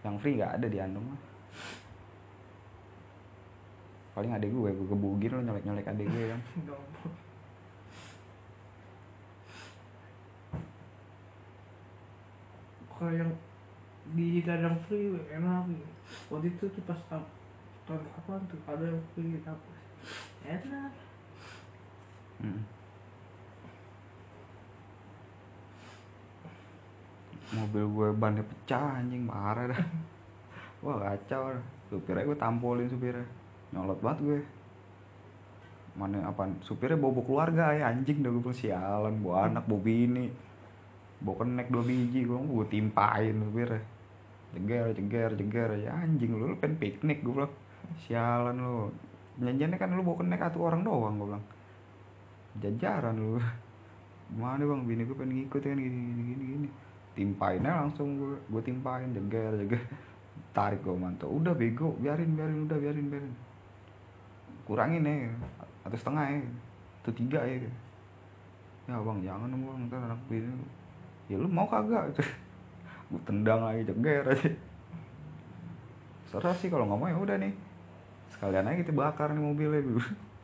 Yang 0.00 0.16
free 0.24 0.34
nggak 0.40 0.52
ada 0.56 0.66
di 0.70 0.78
andong 0.80 1.04
mah. 1.04 1.20
Paling 4.16 4.32
adek 4.32 4.48
gue 4.48 4.70
gue 4.72 4.86
gebugin 4.88 5.30
lo 5.36 5.40
nyolek 5.44 5.64
nyolek 5.68 5.92
adek 5.92 6.08
gue 6.08 6.24
kan 6.32 6.40
kalau 12.96 13.12
yang 13.12 13.32
di 14.16 14.40
gadang 14.40 14.78
free 14.86 15.12
enak 15.28 15.68
gitu. 15.68 15.86
waktu 16.30 16.48
itu 16.54 16.64
tuh 16.70 16.82
pas 16.86 17.00
tahun 17.10 17.26
kapan 17.86 18.40
tuh? 18.48 18.60
Ada 18.64 18.84
yang 18.88 19.02
free 19.12 19.36
apa 19.44 19.72
enak. 20.46 20.92
Mm. 22.36 22.62
mobil 27.46 27.84
gue 27.88 28.08
bannya 28.18 28.44
pecah 28.44 29.00
anjing 29.00 29.22
marah 29.24 29.70
dah. 29.70 29.82
Wah 30.84 30.98
kacau 31.00 31.56
dah. 31.56 31.64
supirnya 31.88 32.26
gue 32.26 32.38
tampolin 32.38 32.90
supirnya. 32.90 33.24
Nyolot 33.72 33.98
banget 34.02 34.18
gue. 34.22 34.40
Mana 35.96 36.28
apa 36.28 36.50
supirnya 36.60 36.98
bawa 36.98 37.22
keluarga 37.22 37.72
ya 37.72 37.94
anjing. 37.94 38.20
Dah 38.20 38.30
gue 38.34 38.42
bilang, 38.42 38.58
sialan 38.58 39.14
bawa 39.22 39.48
anak 39.48 39.64
bawa 39.64 39.80
bini 39.80 40.45
bawa 41.16 41.42
kenek 41.42 41.72
dua 41.72 41.82
biji 41.82 42.28
gue 42.28 42.36
gue 42.36 42.66
timpain 42.68 43.32
supirnya 43.32 43.80
jeger 44.56 44.96
jeger 44.96 45.30
jeger. 45.36 45.70
Ya 45.76 45.92
anjing 45.92 46.32
lu, 46.32 46.54
lu 46.54 46.56
pengen 46.56 46.80
piknik 46.80 47.20
gue 47.20 47.34
bilang. 47.36 47.52
Sialan 48.06 48.56
lu. 48.56 48.88
Janjiannya 49.36 49.76
kan 49.76 49.92
lu 49.92 50.02
bawa 50.02 50.16
kenek 50.24 50.40
satu 50.40 50.58
orang 50.64 50.80
doang 50.86 51.14
gue 51.20 51.28
bilang. 51.28 51.44
Jajaran 52.62 53.16
lu. 53.20 53.36
Gimana 54.32 54.62
bang? 54.64 54.80
Bini 54.88 55.02
gue 55.04 55.16
pengen 55.16 55.32
ngikut 55.44 55.60
kan 55.60 55.78
gini 55.78 55.98
gini 55.98 56.22
gini 56.32 56.44
gini. 56.56 56.68
Timpain 57.16 57.64
aja 57.64 57.84
langsung 57.84 58.16
gue 58.16 58.36
gue 58.48 58.62
timpain 58.64 59.08
jeger 59.12 59.52
jeger. 59.60 59.82
Tarik 60.56 60.80
gue 60.80 60.96
mantap 60.96 61.28
udah 61.28 61.52
bego. 61.52 61.92
Biarin 62.00 62.32
biarin 62.32 62.64
udah 62.64 62.78
biarin 62.80 63.06
biarin. 63.12 63.34
Kurangin 64.64 65.04
ya. 65.04 65.30
Atau 65.84 65.98
setengah 66.00 66.24
ya. 66.32 66.40
Atau 67.04 67.12
tiga 67.12 67.40
ya. 67.44 67.68
Ya 68.88 68.96
bang 68.98 69.18
jangan 69.20 69.52
bang. 69.52 69.78
Ntar 69.86 70.00
anak 70.00 70.20
bini 70.32 70.48
ya 71.26 71.36
lu 71.38 71.48
mau 71.50 71.66
kagak? 71.66 72.14
Gue 73.10 73.20
tendang 73.22 73.62
lagi 73.62 73.86
jeger 73.86 74.26
aja. 74.26 74.50
Serah 76.26 76.54
sih 76.58 76.66
kalau 76.66 76.90
nggak 76.90 76.98
mau 76.98 77.06
ya 77.06 77.18
udah 77.18 77.36
nih. 77.38 77.54
Sekalian 78.34 78.66
aja 78.66 78.82
kita 78.82 78.92
bakar 78.94 79.30
nih 79.30 79.42
mobilnya 79.42 79.82
dulu 79.82 80.02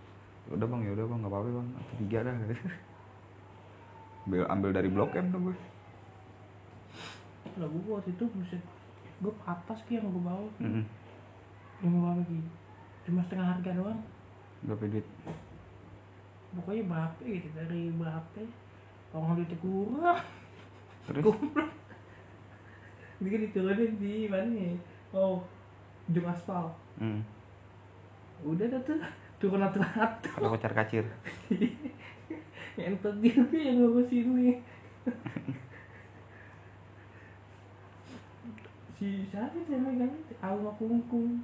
udah 0.55 0.67
bang 0.69 0.81
ya 0.87 0.91
udah 0.95 1.07
bang 1.07 1.19
nggak 1.23 1.33
apa-apa 1.33 1.49
bang. 1.51 1.69
Atau 1.79 1.95
tiga 2.07 2.19
dah. 2.23 2.35
Ambil 4.23 4.43
ambil 4.47 4.71
dari 4.71 4.87
blok 4.87 5.19
M 5.19 5.35
tuh 5.35 5.41
gue 5.51 5.57
lagu 7.59 7.77
gua 7.85 8.01
waktu 8.01 8.15
itu 8.15 8.25
buset. 8.33 8.63
Gue 9.21 9.35
atas 9.45 9.83
ki 9.85 9.99
yang 9.99 10.09
gue 10.09 10.23
bawa. 10.25 10.49
Mm-mm. 10.63 10.85
yang 11.83 11.91
gue 11.91 12.01
bawa 12.01 12.23
ki 12.25 12.39
cuma 13.03 13.21
setengah 13.27 13.47
harga 13.59 13.71
doang. 13.75 14.01
Berapa 14.63 14.85
duit? 14.87 15.07
Pokoknya 16.55 16.83
berapa 16.87 17.23
gitu. 17.27 17.49
Dari 17.51 17.91
berapa? 17.93 18.41
Orang 19.13 19.37
duitnya 19.37 19.59
kurang 19.59 20.23
terus? 21.07 21.25
Ini 23.23 23.29
kan 23.31 23.41
diturunin 23.47 23.93
di 24.03 24.27
mana 24.27 24.51
nih 24.51 24.75
oh 25.15 25.43
ujung 26.11 26.27
aspal. 26.27 26.75
Hmm. 26.99 27.23
udah 28.43 28.67
dah 28.67 28.83
tuh 28.83 28.99
turun 29.39 29.63
atu-atu 29.63 30.29
ada 30.35 30.49
kocar 30.51 30.75
kacir. 30.75 31.07
Entot 32.75 33.15
dia 33.23 33.39
tuh 33.39 33.55
yang 33.55 33.79
ngurus 33.79 34.11
ini 34.11 34.59
si 38.99 39.27
siapa 39.31 39.55
sih 39.63 39.75
yang 39.75 39.87
megang 39.87 40.11
itu? 40.11 40.35
Alma 40.43 40.75
Kungkung 40.75 41.43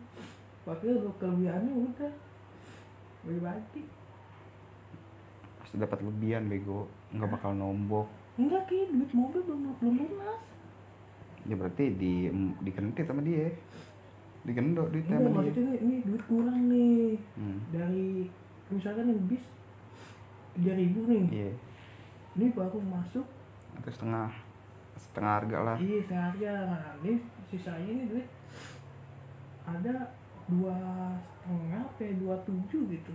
padahal 0.67 1.07
kelebihannya 1.23 1.71
udah. 1.71 2.11
Bagi 3.23 3.41
bagi 3.43 3.83
pasti 5.63 5.79
dapat 5.79 6.03
lebihan 6.03 6.51
bego. 6.51 6.91
Nggak 7.15 7.39
bakal 7.39 7.55
nombok 7.55 8.18
enggak 8.39 8.71
ki 8.71 8.79
duit 8.95 9.11
mobil 9.11 9.43
belum 9.43 9.75
belum 9.83 9.95
lunas. 9.99 10.43
Ya 11.45 11.55
berarti 11.59 11.85
di 11.99 12.31
dikentit 12.63 13.05
sama 13.05 13.21
dia. 13.27 13.51
Digendok 14.47 14.95
duitnya 14.95 15.19
enggak 15.19 15.35
sama 15.35 15.43
dia. 15.43 15.55
ini, 15.59 15.75
ini 15.83 15.97
duit 16.07 16.23
kurang 16.31 16.59
nih. 16.71 17.19
Hmm. 17.35 17.59
dari 17.75 18.31
misalkan 18.71 19.11
yang 19.11 19.21
bis 19.27 19.45
tiga 20.55 20.73
ribu 20.79 21.03
nih. 21.11 21.25
Iya. 21.29 21.51
Ini 22.39 22.47
baru 22.55 22.79
masuk. 22.79 23.27
Atau 23.83 23.91
setengah 23.91 24.31
setengah 24.95 25.33
harga 25.43 25.59
lah. 25.59 25.77
Iya 25.83 25.99
seharga 26.07 26.53
nah 26.71 26.85
ini 27.03 27.19
sisanya 27.51 27.91
ini 27.91 28.05
duit 28.07 28.27
ada 29.67 30.15
dua 30.49 30.77
setengah 31.43 31.83
sampai 31.85 32.17
dua 32.23 32.35
tujuh 32.47 32.83
gitu. 32.87 33.13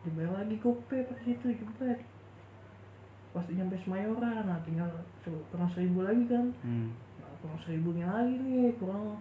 Dibayar 0.00 0.40
lagi 0.40 0.56
kope 0.56 0.96
pas 1.04 1.18
situ 1.20 1.52
jemput 1.52 2.00
pas 3.30 3.46
nyampe 3.46 3.78
Semayoran 3.78 4.42
nah 4.42 4.58
tinggal 4.66 4.90
kurang 5.24 5.70
seribu 5.70 6.02
lagi 6.02 6.26
kan. 6.26 6.50
Hmm. 6.66 6.90
nah, 7.22 7.30
kurang 7.42 7.58
seribunya 7.62 8.06
lagi 8.10 8.34
nih 8.34 8.74
kurang 8.78 9.18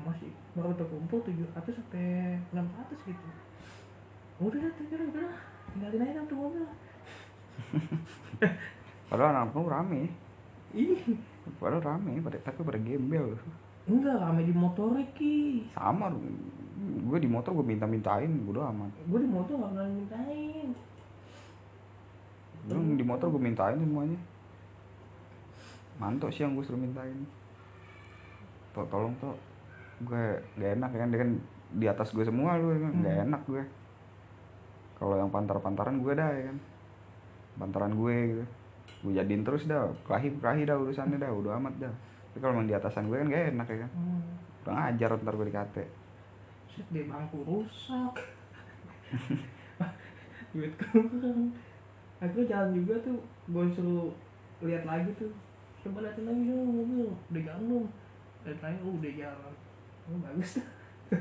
masih 0.00 0.32
baru 0.56 0.72
terkumpul 0.76 1.20
tujuh 1.24 1.44
ratus 1.52 1.76
sampai 1.76 2.36
enam 2.52 2.68
ratus 2.76 3.00
gitu. 3.04 3.26
Udah 4.40 4.58
dah 4.60 4.72
tinggal 4.76 5.00
udah 5.08 5.24
dah. 5.24 5.36
tinggalin 5.70 6.04
aja 6.04 6.20
tuh 6.26 6.36
mobil. 6.36 6.64
Padahal 9.10 9.34
anak 9.34 9.56
lu 9.56 9.68
rame. 9.68 10.02
Ini 10.70 11.18
padahal 11.58 11.82
rame 11.82 12.22
pada 12.22 12.38
tapi 12.38 12.62
pada 12.62 12.78
gembel. 12.78 13.34
Enggak 13.90 14.22
rame 14.22 14.46
di 14.46 14.54
motor 14.54 14.94
ki 15.18 15.66
sama 15.74 16.14
gue 16.80 17.18
di 17.20 17.28
motor 17.28 17.52
gue 17.58 17.66
minta 17.66 17.84
mintain 17.90 18.30
bodo 18.46 18.62
amat. 18.64 18.94
Gue 19.10 19.20
di 19.20 19.28
motor 19.28 19.58
nggak 19.58 19.70
pernah 19.74 19.90
mintain 19.90 20.68
Belum 22.68 22.96
di 22.98 23.04
motor 23.04 23.32
gue 23.32 23.42
mintain 23.42 23.76
semuanya. 23.78 24.18
Mantok 26.00 26.32
sih 26.32 26.44
yang 26.44 26.56
gue 26.56 26.64
suruh 26.64 26.80
mintain. 26.80 27.14
To 28.76 28.84
tolong 28.88 29.16
tuh 29.20 29.36
gue 30.04 30.24
gak 30.56 30.72
enak 30.80 30.90
kan? 30.92 31.08
Dia 31.12 31.20
kan 31.24 31.30
di 31.70 31.86
atas 31.86 32.08
gue 32.10 32.24
semua 32.24 32.58
lu 32.58 32.74
ya 32.74 32.80
kan? 32.88 32.94
Hmm. 32.98 33.24
enak 33.30 33.42
gue 33.46 33.62
kalau 35.00 35.16
yang 35.16 35.32
pantar-pantaran 35.32 35.96
gue 36.04 36.12
dah 36.12 36.28
ya 36.28 36.42
kan? 36.52 36.56
Pantaran 37.56 37.92
gue 37.96 38.16
gitu. 38.36 38.44
Gue 39.00 39.12
jadiin 39.16 39.42
terus 39.48 39.64
dah. 39.64 39.88
Kelahi 40.04 40.28
kelahi 40.36 40.68
dah 40.68 40.76
urusannya 40.76 41.16
dah. 41.16 41.32
Udah 41.32 41.56
amat 41.56 41.74
dah. 41.80 41.94
Tapi 42.30 42.38
kalau 42.44 42.52
emang 42.60 42.68
di 42.68 42.76
atasan 42.76 43.08
gue 43.08 43.16
kan 43.16 43.26
gak 43.32 43.44
enak 43.56 43.66
ya 43.66 43.78
kan? 43.88 43.90
Hmm. 43.96 44.22
kurang 44.60 44.80
ajar 44.92 45.10
ntar 45.16 45.34
gue 45.40 45.46
dikate. 45.48 45.84
Set 46.68 46.86
dia 46.92 47.08
bangku 47.08 47.40
rusak. 47.48 48.14
Duit 50.52 50.76
kurang 50.76 51.56
aku 52.20 52.44
jalan 52.44 52.76
juga 52.76 52.94
tuh 53.00 53.18
gue 53.48 53.64
suruh 53.72 54.12
lihat 54.60 54.84
lagi 54.84 55.10
tuh. 55.16 55.32
Coba 55.80 56.04
liatin 56.04 56.28
lagi 56.28 56.44
dong 56.44 56.68
mobil 56.68 57.08
udah 57.32 57.42
jalan 57.42 57.62
belum 57.64 57.86
lihat 58.44 58.60
lagi 58.60 58.78
oh 58.84 58.92
udah 59.00 59.12
jalan. 59.16 59.54
Oh 60.08 60.18
bagus 60.20 60.50
tuh. 60.60 60.66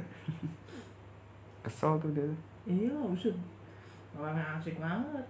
Kesel 1.63 1.93
tuh 2.03 2.11
dia. 2.11 2.27
Iya 2.67 2.93
usut 3.07 3.35
orangnya 4.19 4.59
asik 4.59 4.75
banget. 4.83 5.25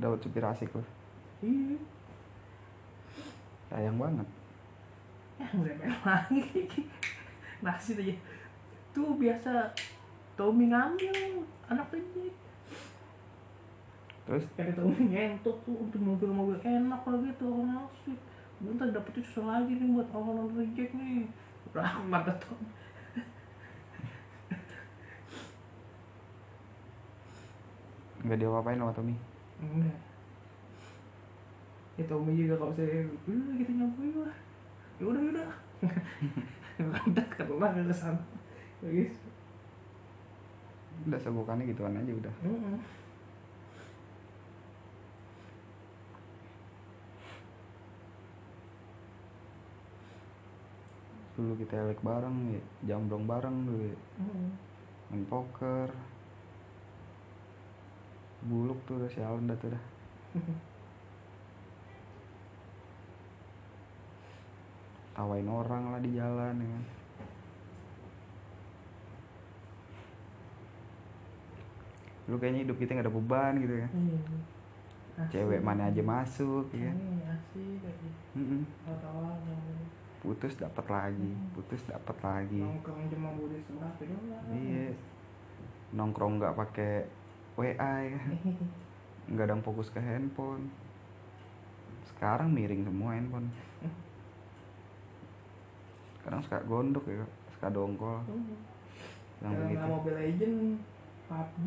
Dapat 0.00 0.18
supir 0.22 0.44
asik 0.46 0.70
loh 0.72 0.86
iya. 1.40 1.76
Sayang 3.72 3.96
banget. 3.96 4.28
Ya 5.40 5.46
udah 5.56 5.74
lagi. 6.06 6.42
Nasi 7.64 7.96
aja. 7.96 8.14
Tuh 8.92 9.16
biasa 9.16 9.72
Tommy 10.40 10.72
ngambil 10.72 11.44
anak 11.68 11.92
kecil 11.92 12.32
terus? 14.24 14.44
Kayak 14.56 14.80
Tommy 14.80 15.04
ngentot 15.12 15.56
tuh 15.68 15.76
untuk 15.76 16.00
mobil-mobil 16.00 16.56
enak 16.64 17.04
lagi 17.04 17.28
tuh 17.36 17.52
orang 17.52 17.84
asik 17.84 18.16
gue 18.60 18.72
ntar 18.76 18.88
dapetnya 18.88 19.20
susah 19.24 19.60
lagi 19.60 19.72
nih 19.76 19.88
buat 19.92 20.08
orang 20.16 20.36
orang 20.36 20.48
reject 20.56 20.92
nih. 20.96 21.28
Rahmat 21.76 22.24
tuh 22.40 22.56
nggak 28.20 28.36
dia 28.36 28.48
apain 28.48 28.80
sama 28.80 28.92
Tommy? 28.96 29.16
Enggak. 29.60 29.98
Ya 32.00 32.04
Tommy 32.08 32.32
juga 32.36 32.54
kalau 32.56 32.72
saya 32.72 33.04
udah 33.28 33.56
kita 33.60 33.72
nyamperin 33.76 34.24
lah. 34.24 34.38
Ya 35.00 35.04
udah 35.04 35.20
ya 35.20 35.30
udah 35.36 35.48
udah 37.12 37.26
kelar 37.36 37.72
ke 37.76 37.96
sana. 37.96 38.24
Ya 38.80 38.88
guys 38.88 39.29
udah 41.08 41.20
sebukannya 41.20 41.70
gituan 41.72 41.96
aja 41.96 42.12
udah. 42.12 42.34
Mm-mm. 42.44 42.80
dulu 51.40 51.56
kita 51.56 51.72
elek 51.80 52.04
bareng 52.04 52.52
ya 52.52 52.60
jambrong 52.92 53.24
bareng 53.24 53.64
dulu 53.64 53.88
ya. 53.88 53.96
Main 55.08 55.24
poker. 55.24 55.88
Buluk 58.44 58.76
tuh 58.84 59.00
udah 59.00 59.08
sialan 59.08 59.48
dah 59.48 59.56
tuh 59.56 59.72
dah. 59.72 59.84
Tawain 65.16 65.48
orang 65.48 65.92
lah 65.92 66.00
di 66.00 66.16
jalan 66.16 66.60
ya 66.60 66.68
kan 66.68 66.99
lu 72.30 72.38
kayaknya 72.38 72.60
hidup 72.62 72.76
kita 72.78 72.94
gak 72.94 73.06
ada 73.06 73.12
beban 73.12 73.52
gitu 73.58 73.74
ya 73.76 73.88
Iya. 73.90 74.18
Asik. 75.20 75.30
cewek 75.34 75.60
mana 75.60 75.90
aja 75.90 76.00
masuk 76.00 76.70
ya 76.72 76.88
Iya, 76.88 77.34
asik 77.34 77.82
aja. 77.82 78.08
Mm-mm. 78.32 78.62
Tawa-tawa. 78.86 79.34
putus 80.20 80.52
dapat 80.54 80.86
lagi 80.86 81.32
putus 81.52 81.80
dapat 81.84 82.16
lagi 82.20 82.60
Nongkrong 82.60 83.08
cuma 83.08 83.28
sebelah 83.34 83.92
itu 83.96 84.04
doang. 84.04 84.44
iya 84.52 84.86
nongkrong 85.90 86.34
nggak 86.38 86.54
pakai 86.54 87.08
wa 87.56 87.64
ya 87.64 88.20
nggak 89.32 89.44
ada 89.44 89.52
yang 89.52 89.64
fokus 89.64 89.88
ke 89.88 89.98
handphone 89.98 90.68
sekarang 92.06 92.52
miring 92.52 92.84
semua 92.84 93.16
handphone 93.16 93.48
sekarang 96.20 96.40
suka 96.44 96.58
gondok 96.64 97.04
ya 97.08 97.24
suka 97.56 97.66
dongkol 97.68 98.20
yang 99.40 99.56
Dalam 99.56 99.72
begitu 99.72 99.86
Mobile 99.88 100.18
Legend, 100.20 100.58
PUBG, 101.24 101.66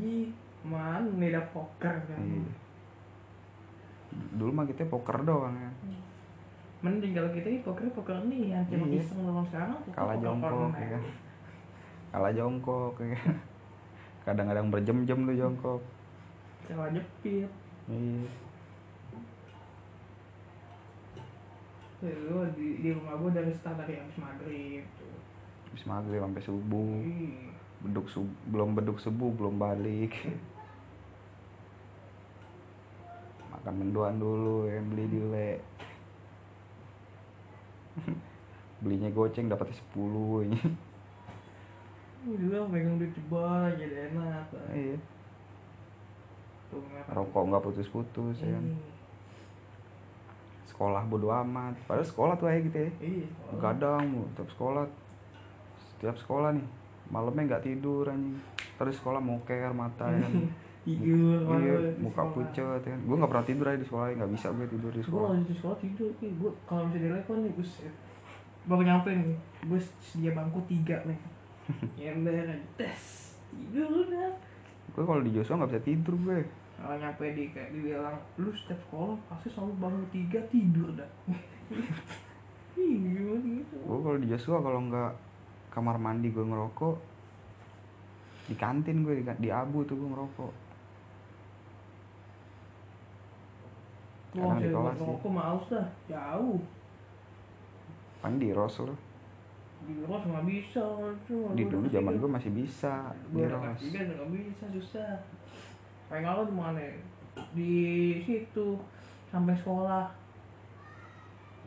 mana 0.63 1.03
nih 1.13 1.29
ada 1.29 1.43
poker 1.47 1.95
kan. 2.03 2.19
Iya. 2.19 2.51
dulu 4.31 4.51
mah 4.51 4.65
kita 4.65 4.85
poker 4.85 5.17
doang 5.21 5.53
ya 5.53 5.71
Mending 6.79 7.11
kalau 7.11 7.31
kita 7.31 7.47
ini 7.47 7.59
poker 7.59 7.87
poker 7.89 8.17
nih 8.23 8.51
yang 8.51 8.63
cuma 8.65 8.85
Iya. 8.85 8.99
iseng 8.99 9.19
doang 9.21 9.43
sekarang. 9.43 9.77
poker- 9.81 9.95
kalah 9.95 10.13
poker 10.13 10.23
jongkok 10.23 10.71
ya 10.73 10.87
kan 10.89 11.03
kalah 12.09 12.31
jongkok 12.31 12.93
ya 12.95 13.07
kan 13.13 13.35
kadang-kadang 14.23 14.67
berjam-jam 14.69 15.19
lu 15.21 15.33
jongkok 15.33 15.81
Kalah 16.63 16.87
jepit. 16.89 17.49
iya 17.85 18.23
Lu 22.03 22.43
di, 22.51 22.67
di 22.77 22.89
rumah 22.91 23.15
gua 23.15 23.31
dari 23.31 23.49
start 23.49 23.79
dari 23.79 23.95
habis 23.95 24.17
maghrib 24.17 24.83
tuh. 24.93 25.15
habis 25.65 25.83
maghrib 25.85 26.19
sampai 26.21 26.41
subuh 26.41 26.91
Ih, 26.99 27.47
beduk 27.81 28.05
sub- 28.05 28.39
belum 28.45 28.69
beduk 28.73 28.97
subuh 28.97 29.31
belum 29.31 29.55
balik 29.57 30.11
makan 33.63 33.79
mendoan 33.79 34.19
dulu 34.19 34.67
ya 34.67 34.75
beli 34.83 35.07
di 35.07 35.23
le 35.23 35.55
belinya 38.83 39.07
goceng 39.15 39.47
dapatnya 39.47 39.79
10 39.95 40.51
ini. 40.51 40.59
Juga 42.27 42.67
pegang 42.67 42.99
duit 42.99 43.15
jebol 43.15 43.71
jadi 43.79 44.11
enak. 44.11 44.51
lah. 44.51 44.67
iya. 44.75 44.99
Rokok 47.07 47.43
nggak 47.47 47.63
putus-putus 47.63 48.43
ya. 48.43 48.51
Iya. 48.51 48.59
sekolah 50.67 51.07
bodo 51.07 51.31
amat. 51.31 51.79
Padahal 51.87 52.03
sekolah 52.03 52.35
tuh 52.35 52.51
aja 52.51 52.59
gitu 52.59 52.75
ya. 52.75 52.91
Iya. 52.99 53.27
kadang 53.63 54.11
mu 54.11 54.27
setiap 54.35 54.51
sekolah. 54.51 54.83
Setiap 55.95 56.19
sekolah 56.19 56.51
nih 56.51 56.67
malamnya 57.07 57.55
nggak 57.55 57.63
tidur 57.63 58.11
anjing. 58.11 58.43
Terus 58.75 58.99
sekolah 58.99 59.23
moker 59.23 59.71
mata 59.71 60.11
ya 60.11 60.27
Iya, 60.83 61.39
iya 61.63 61.95
muka 61.95 62.27
pucet 62.35 62.59
ya 62.59 62.75
kan 62.83 62.99
gue 62.99 63.15
nggak 63.15 63.31
pernah 63.31 63.47
tidur 63.47 63.65
aja 63.71 63.79
di 63.79 63.87
sekolah 63.87 64.05
nggak 64.19 64.31
bisa 64.35 64.47
gue 64.51 64.67
tidur 64.67 64.91
di 64.91 64.99
Gue 64.99 65.07
sekolah 65.07 65.29
kalau 65.31 65.47
di 65.47 65.55
sekolah 65.55 65.77
tidur, 65.79 66.09
gue 66.19 66.51
kalau 66.67 66.83
bisa 66.91 66.97
telepon 66.99 67.37
nih, 67.39 67.53
buset. 67.55 67.93
Baru 68.67 68.83
nyampe 68.83 69.09
nih, 69.15 69.35
gue 69.63 69.79
sedia 70.03 70.31
bangku 70.35 70.59
tiga 70.67 70.99
nih. 71.07 71.19
Aja, 72.11 72.55
tes, 72.75 73.03
tidur 73.47 73.87
udah. 74.07 74.31
gue 74.93 75.03
kalau 75.07 75.23
di 75.23 75.31
Joshua 75.31 75.63
nggak 75.63 75.71
bisa 75.71 75.83
tidur 75.87 76.15
gue 76.19 76.43
Kalau 76.75 76.99
nyampe 76.99 77.23
di 77.31 77.43
kayak 77.55 77.71
dibilang, 77.71 78.17
lu 78.35 78.51
setiap 78.51 78.79
sekolah 78.83 79.15
pasti 79.31 79.47
selalu 79.47 79.73
bangun 79.79 80.03
tiga 80.11 80.39
tidur 80.51 80.91
dah. 80.99 81.11
Gimana 82.75 83.39
gitu. 83.39 83.75
gue 83.79 83.99
kalau 84.03 84.17
di 84.19 84.27
Joshua 84.27 84.59
kalau 84.59 84.83
nggak 84.91 85.11
kamar 85.71 85.95
mandi 85.95 86.27
gue 86.27 86.43
ngerokok 86.43 86.95
di 88.51 88.55
kantin 88.59 89.07
gue 89.07 89.23
di, 89.23 89.23
di 89.39 89.49
abu 89.49 89.87
tuh 89.87 89.95
gue 89.95 90.09
ngerokok 90.11 90.51
Kadang 94.33 94.57
di 94.57 94.69
kelas 94.73 94.97
sih. 94.97 95.05
rokok 95.05 95.31
males 95.31 95.65
dah, 95.69 95.87
jauh. 96.09 96.59
paling 98.23 98.39
di 98.39 98.49
ros 98.55 98.75
lo 98.81 98.95
Di 99.83 99.99
Ros 100.07 100.23
nggak 100.23 100.47
bisa. 100.47 100.79
cuma 101.27 101.51
di 101.59 101.63
dulu 101.67 101.85
zaman 101.91 102.15
gue 102.15 102.29
masih 102.31 102.51
bisa 102.55 103.11
di 103.11 103.35
gue 103.35 103.43
udah 103.45 103.59
ros 103.59 103.79
udah 103.83 104.01
nggak 104.07 104.29
bisa 104.31 104.65
susah. 104.79 105.11
Kayak 106.07 106.23
kalau 106.23 106.43
di 106.47 106.55
mana 106.55 106.79
ya? 106.79 106.95
di 107.51 107.75
situ 108.23 108.79
sampai 109.27 109.53
sekolah. 109.59 110.07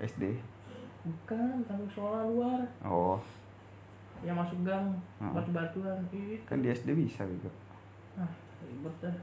SD 0.01 0.33
bukan 1.07 1.61
sampai 1.69 1.87
sekolah 1.93 2.21
luar. 2.27 2.61
Oh. 2.83 3.21
Yang 4.25 4.37
masuk 4.43 4.59
gang 4.65 4.97
batu-batuan. 5.21 6.01
Itu 6.09 6.41
kan 6.49 6.65
di 6.65 6.69
SD 6.73 6.97
bisa 6.97 7.23
gitu. 7.29 7.53
Ah 8.17 8.47
ribet 8.65 8.95
dah 9.05 9.17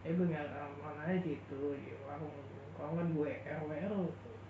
eh 0.00 0.12
gue 0.16 0.26
nggak 0.26 0.46
mana 0.80 1.02
aja 1.04 1.20
gitu 1.20 1.76
di 1.76 1.92
warung. 2.04 2.32
Kalau 2.76 2.96
kan 2.96 3.06
gue 3.12 3.30
RWR 3.44 3.92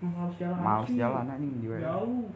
males 0.01 0.37
jalan 0.41 0.59
males 0.65 0.91
jalan 0.97 1.27
anjing 1.29 1.55
di 1.61 1.67
WR. 1.69 1.83
jauh. 1.83 2.29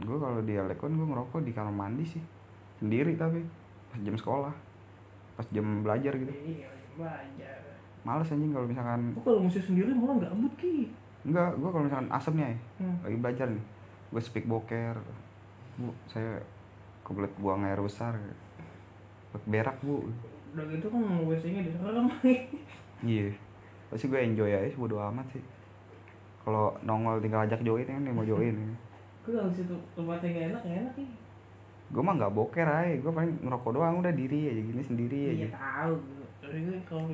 Gue 0.00 0.16
kalau 0.16 0.40
di 0.40 0.54
Alekon 0.56 0.96
gue 0.96 1.06
ngerokok 1.10 1.40
di 1.44 1.52
kamar 1.52 1.74
mandi 1.74 2.04
sih 2.06 2.22
sendiri 2.80 3.18
tapi 3.18 3.44
pas 3.92 4.00
jam 4.00 4.16
sekolah 4.16 4.54
pas 5.36 5.46
jam 5.52 5.66
belajar 5.82 6.14
gitu. 6.16 6.32
Iya 6.32 6.70
belajar. 6.96 7.58
Males 8.06 8.32
anjing 8.32 8.52
kalau 8.54 8.66
misalkan 8.70 9.00
gue 9.12 9.24
kalau 9.26 9.40
musik 9.44 9.62
sendiri 9.66 9.90
malah 9.92 10.16
gabut 10.30 10.54
ki. 10.56 10.88
Enggak 11.26 11.52
gue 11.58 11.68
kalau 11.68 11.84
misalkan 11.84 12.08
asapnya 12.08 12.46
ya 12.54 12.58
hmm. 12.80 12.96
lagi 13.04 13.16
belajar 13.18 13.46
nih 13.50 13.64
gue 14.10 14.22
speak 14.22 14.46
boker 14.50 14.98
bu 15.78 15.94
saya 16.10 16.42
kebelet 17.06 17.30
buang 17.38 17.62
air 17.62 17.78
besar 17.78 18.18
berak 19.46 19.78
bu 19.86 20.02
udah 20.50 20.64
gitu 20.70 20.86
kan 20.90 21.02
WC 21.26 21.44
nya 21.54 21.62
diserem 21.62 22.06
iya. 23.06 23.30
Pasti 23.90 24.06
gue 24.06 24.20
enjoy 24.22 24.50
aja 24.50 24.70
bodo 24.78 25.02
amat 25.10 25.26
sih. 25.34 25.42
Kalau 26.46 26.74
nongol 26.86 27.18
tinggal 27.18 27.46
ajak 27.46 27.62
join 27.62 27.86
kan 27.86 28.02
dia 28.02 28.14
mau 28.14 28.26
join. 28.26 28.54
Gue 29.26 29.32
kalau 29.34 29.50
situ 29.50 29.74
tempatnya 29.94 30.28
gak 30.30 30.46
enak 30.54 30.62
gak 30.64 30.78
enak 30.84 30.94
nih 30.98 31.10
gue 31.90 32.02
mah 32.06 32.14
nggak 32.14 32.34
boker 32.38 32.68
aja 32.70 32.94
gue 33.02 33.10
paling 33.10 33.34
ngerokok 33.42 33.70
doang 33.74 33.98
udah 33.98 34.14
diri 34.14 34.46
aja 34.46 34.62
gini 34.62 34.78
sendiri 34.78 35.20
iya 35.34 35.50
aja 35.50 35.58
tahu 35.58 35.94
tapi 36.38 36.58
gue 36.62 36.78
kalau 36.86 37.10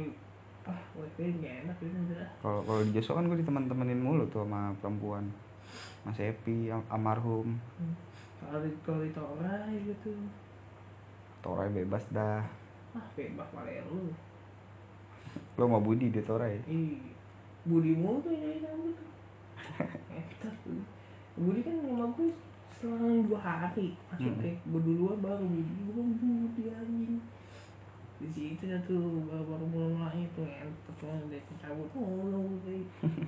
ah 0.69 0.81
wifi 1.01 1.33
gak 1.41 1.55
enak 1.65 1.77
gitu 1.81 1.97
kalau 2.45 2.61
kalau 2.61 2.81
di 2.85 2.91
Joshua 2.93 3.17
kan 3.17 3.25
gue 3.33 3.39
diteman-temanin 3.41 4.01
mulu 4.03 4.29
tuh 4.29 4.45
sama 4.45 4.75
perempuan. 4.83 5.25
Mas 6.07 6.19
Epi 6.23 6.71
al- 6.71 6.87
almarhum. 6.91 7.59
Kalau 8.39 8.59
di 8.63 8.71
kalau 8.83 9.01
di 9.03 9.11
torai 9.11 9.75
gitu. 9.83 10.11
Torai 11.43 11.71
bebas 11.71 12.05
dah 12.11 12.43
ah 12.97 13.07
bebas 13.13 13.49
malah 13.53 13.85
lu. 13.93 14.09
Lo 15.61 15.65
mau 15.69 15.85
Budi 15.85 16.09
di 16.09 16.21
Torai 16.25 16.65
ih 16.65 16.97
Budi 17.69 17.93
mulu 17.93 18.25
tuh 18.25 18.33
yang 18.33 18.63
kamu 18.65 18.89
tuh. 18.97 19.09
Budi. 21.43 21.61
Kan 21.61 21.77
sama 21.83 22.07
gue 22.17 22.31
selang 22.77 23.27
dua 23.29 23.41
hari. 23.41 23.93
Masuk 24.09 24.33
Hmm. 24.33 24.41
kayak 24.41 24.57
gue 24.65 24.81
duluan 24.81 25.19
baru 25.21 25.45
Budi 25.45 25.73
gue 25.85 26.05
Budi 26.17 26.63
anjing. 26.73 27.21
Di 28.17 28.29
situ 28.33 28.65
dah 28.65 28.81
tuh 28.89 29.29
baru 29.29 29.45
baru 29.45 29.67
mulai 29.69 30.25
itu 30.25 30.41
entar 30.41 30.95
tuh 30.97 31.29
dia 31.29 31.41
cabut 31.61 31.91
oh 32.01 32.49
kayak 32.65 32.89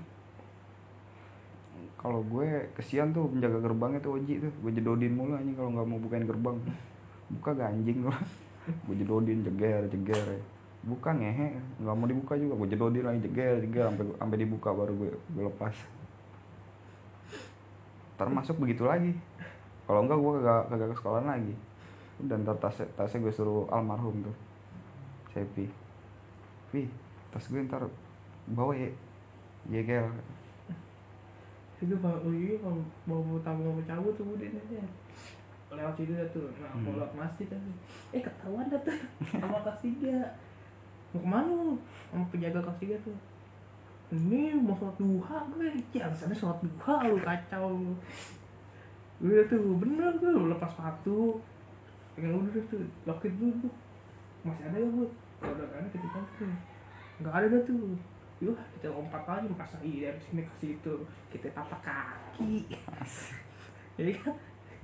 kalau 2.01 2.23
gue 2.25 2.47
kesian 2.73 3.13
tuh 3.13 3.29
penjaga 3.29 3.59
gerbangnya 3.61 4.01
tuh 4.01 4.17
Oji 4.17 4.41
tuh. 4.41 4.53
Gue 4.65 4.73
jedodin 4.73 5.13
mulu 5.13 5.37
anjing 5.37 5.53
kalau 5.59 5.77
nggak 5.77 5.87
mau 5.89 6.01
bukain 6.01 6.25
gerbang. 6.25 6.57
Buka 7.29 7.53
gak 7.53 7.69
anjing 7.77 8.01
gue 8.01 8.17
gue 8.69 8.97
jedodin 8.97 9.41
jeger 9.45 9.83
jeger. 9.89 10.27
Buka 10.85 11.11
ngehe. 11.13 11.59
Nggak 11.83 11.95
mau 11.97 12.07
dibuka 12.07 12.35
juga. 12.39 12.55
Gue 12.55 12.69
jedodin 12.71 13.05
lagi 13.05 13.21
jeger 13.25 13.61
jeger. 13.65 13.89
Sampai 13.91 14.05
sampai 14.17 14.39
dibuka 14.39 14.69
baru 14.73 14.93
gue 14.95 15.11
gue 15.15 15.45
lepas. 15.45 15.75
Termasuk 18.19 18.57
begitu 18.59 18.87
lagi. 18.87 19.13
Kalau 19.89 20.05
enggak 20.05 20.19
gue 20.21 20.33
kagak 20.43 20.63
kagak 20.71 20.89
ke 20.93 20.97
sekolah 21.01 21.23
lagi. 21.25 21.55
Dan 22.19 22.43
ntar 22.43 22.59
tasnya 22.63 23.19
gue 23.19 23.33
suruh 23.33 23.67
almarhum 23.71 24.25
tuh. 24.25 24.37
Sepi. 25.33 25.67
Pi 26.69 26.85
tas 27.29 27.45
gue 27.49 27.61
ntar 27.65 27.85
bawa 28.49 28.73
ya 28.77 28.91
jeger. 29.69 30.09
Itu 31.79 31.95
mau 32.03 33.23
mau 33.23 33.39
tamu 33.39 33.71
mau 33.71 33.83
cabut 33.87 34.11
tuh 34.19 34.27
Budi 34.27 34.51
aja 34.51 34.83
lewat 35.69 35.95
situ 35.97 36.13
dah 36.13 36.29
tuh. 36.33 36.49
Nah 36.59 36.71
Hmm. 36.73 36.83
mau 36.85 36.97
lewat 36.97 37.13
masjid 37.13 37.47
dah 37.47 37.59
tuh. 37.59 37.77
Eh 38.15 38.21
ketahuan 38.25 38.67
dah 38.69 38.81
tuh. 38.81 38.97
Sama 39.37 39.61
kelas 39.61 39.81
tiga 39.83 40.17
mau 41.09 41.25
ke 41.25 41.29
mana 41.29 41.49
lu 41.49 41.73
sama 42.13 42.25
penjaga 42.29 42.61
kelas 42.61 42.79
tiga 42.81 42.97
tuh. 43.01 43.17
Ini 44.09 44.57
mau 44.57 44.77
sholat 44.77 44.97
duha 44.97 45.37
gue. 45.53 45.69
Ya 45.93 46.09
alasannya 46.09 46.37
sholat 46.37 46.61
duha 46.61 46.95
lu 47.09 47.17
kacau. 47.21 47.69
Lu 49.21 49.29
gue 49.29 49.45
tuh 49.49 49.77
bener 49.81 50.13
tuh 50.17 50.49
lepas 50.49 50.69
sepatu 50.69 51.41
pengen 52.13 52.35
udah 52.35 52.65
tuh 52.69 52.85
loket 53.05 53.33
dulu 53.37 53.69
tuh. 53.69 53.75
Masih 54.45 54.65
ada 54.69 54.77
ya 54.77 54.89
bu 54.89 55.05
kalau 55.41 55.53
udah 55.57 55.67
ada 55.77 55.89
ketika 55.89 56.21
tuh. 56.37 56.53
Nggak 57.21 57.35
ada 57.35 57.47
dah 57.53 57.63
tuh. 57.65 57.93
Yuk 58.39 58.55
kita 58.79 58.89
lompat 58.95 59.25
lagi 59.27 59.51
pas 59.59 59.67
lagi 59.67 59.93
dari 60.07 60.21
sini 60.23 60.43
ke 60.47 60.55
situ 60.57 60.95
kita 61.29 61.51
tapak 61.51 61.81
kaki. 61.83 62.69
Jadi 63.99 64.13
kan? 64.23 64.37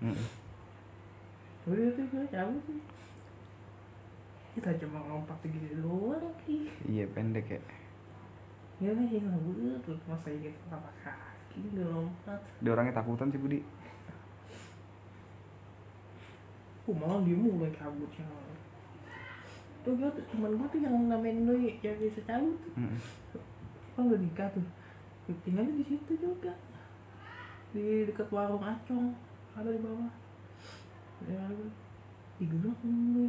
Mm. 0.03 0.19
Udah 1.65 1.87
tuh 1.97 2.05
gue 2.13 2.25
cabut 2.29 2.61
tuh 2.69 2.81
kita 4.55 4.71
cuma 4.87 5.03
lompat 5.11 5.35
gitu 5.43 5.83
doang 5.83 6.31
ki. 6.47 6.71
Iya 6.87 7.11
pendek 7.11 7.51
ya. 7.51 7.61
Ya 8.79 8.91
kan 8.95 9.07
ya 9.11 9.19
nggak 9.19 9.83
tuh 9.83 9.99
masa 10.07 10.31
kita 10.31 10.55
tapak 10.71 10.95
kaki 11.03 11.59
nggak 11.75 11.91
lompat. 11.91 12.41
Dia 12.63 12.71
orangnya 12.71 12.95
takutan 12.95 13.35
sih 13.35 13.41
Budi. 13.43 13.67
Aku 16.85 16.95
malah 16.95 17.19
dia 17.27 17.35
mulai 17.35 17.73
cabutnya 17.75 18.29
tuh 19.85 19.93
gue 20.01 20.09
tuh 20.17 20.25
temen 20.33 20.57
gue 20.57 20.69
tuh 20.73 20.81
yang 20.81 20.97
namain 21.13 21.45
lo 21.45 21.53
yang 21.61 21.77
bisa 22.01 22.21
cabut 22.25 22.57
tuh. 22.63 22.73
Mm. 22.79 22.99
kan 23.95 24.03
udah 24.07 24.21
nikah 24.23 24.49
tuh. 24.55 24.65
Tinggalnya 25.45 25.75
di 25.77 25.85
situ 25.85 26.13
juga. 26.17 26.55
Di 27.75 28.07
dekat 28.07 28.31
warung 28.31 28.63
acong 28.63 29.13
ada 29.59 29.69
di 29.69 29.81
bawah 29.83 30.09
ya 31.25 31.41
ada 31.41 31.67
di 32.37 32.45
gerak 32.51 32.79
gue 32.83 33.29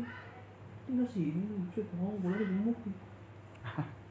tinggal 0.86 1.08
sini 1.10 1.44
cuy 1.72 1.84
mau 1.98 2.14
gue 2.20 2.30
lagi 2.30 2.46
gemuk 2.46 2.78
nih. 2.84 2.98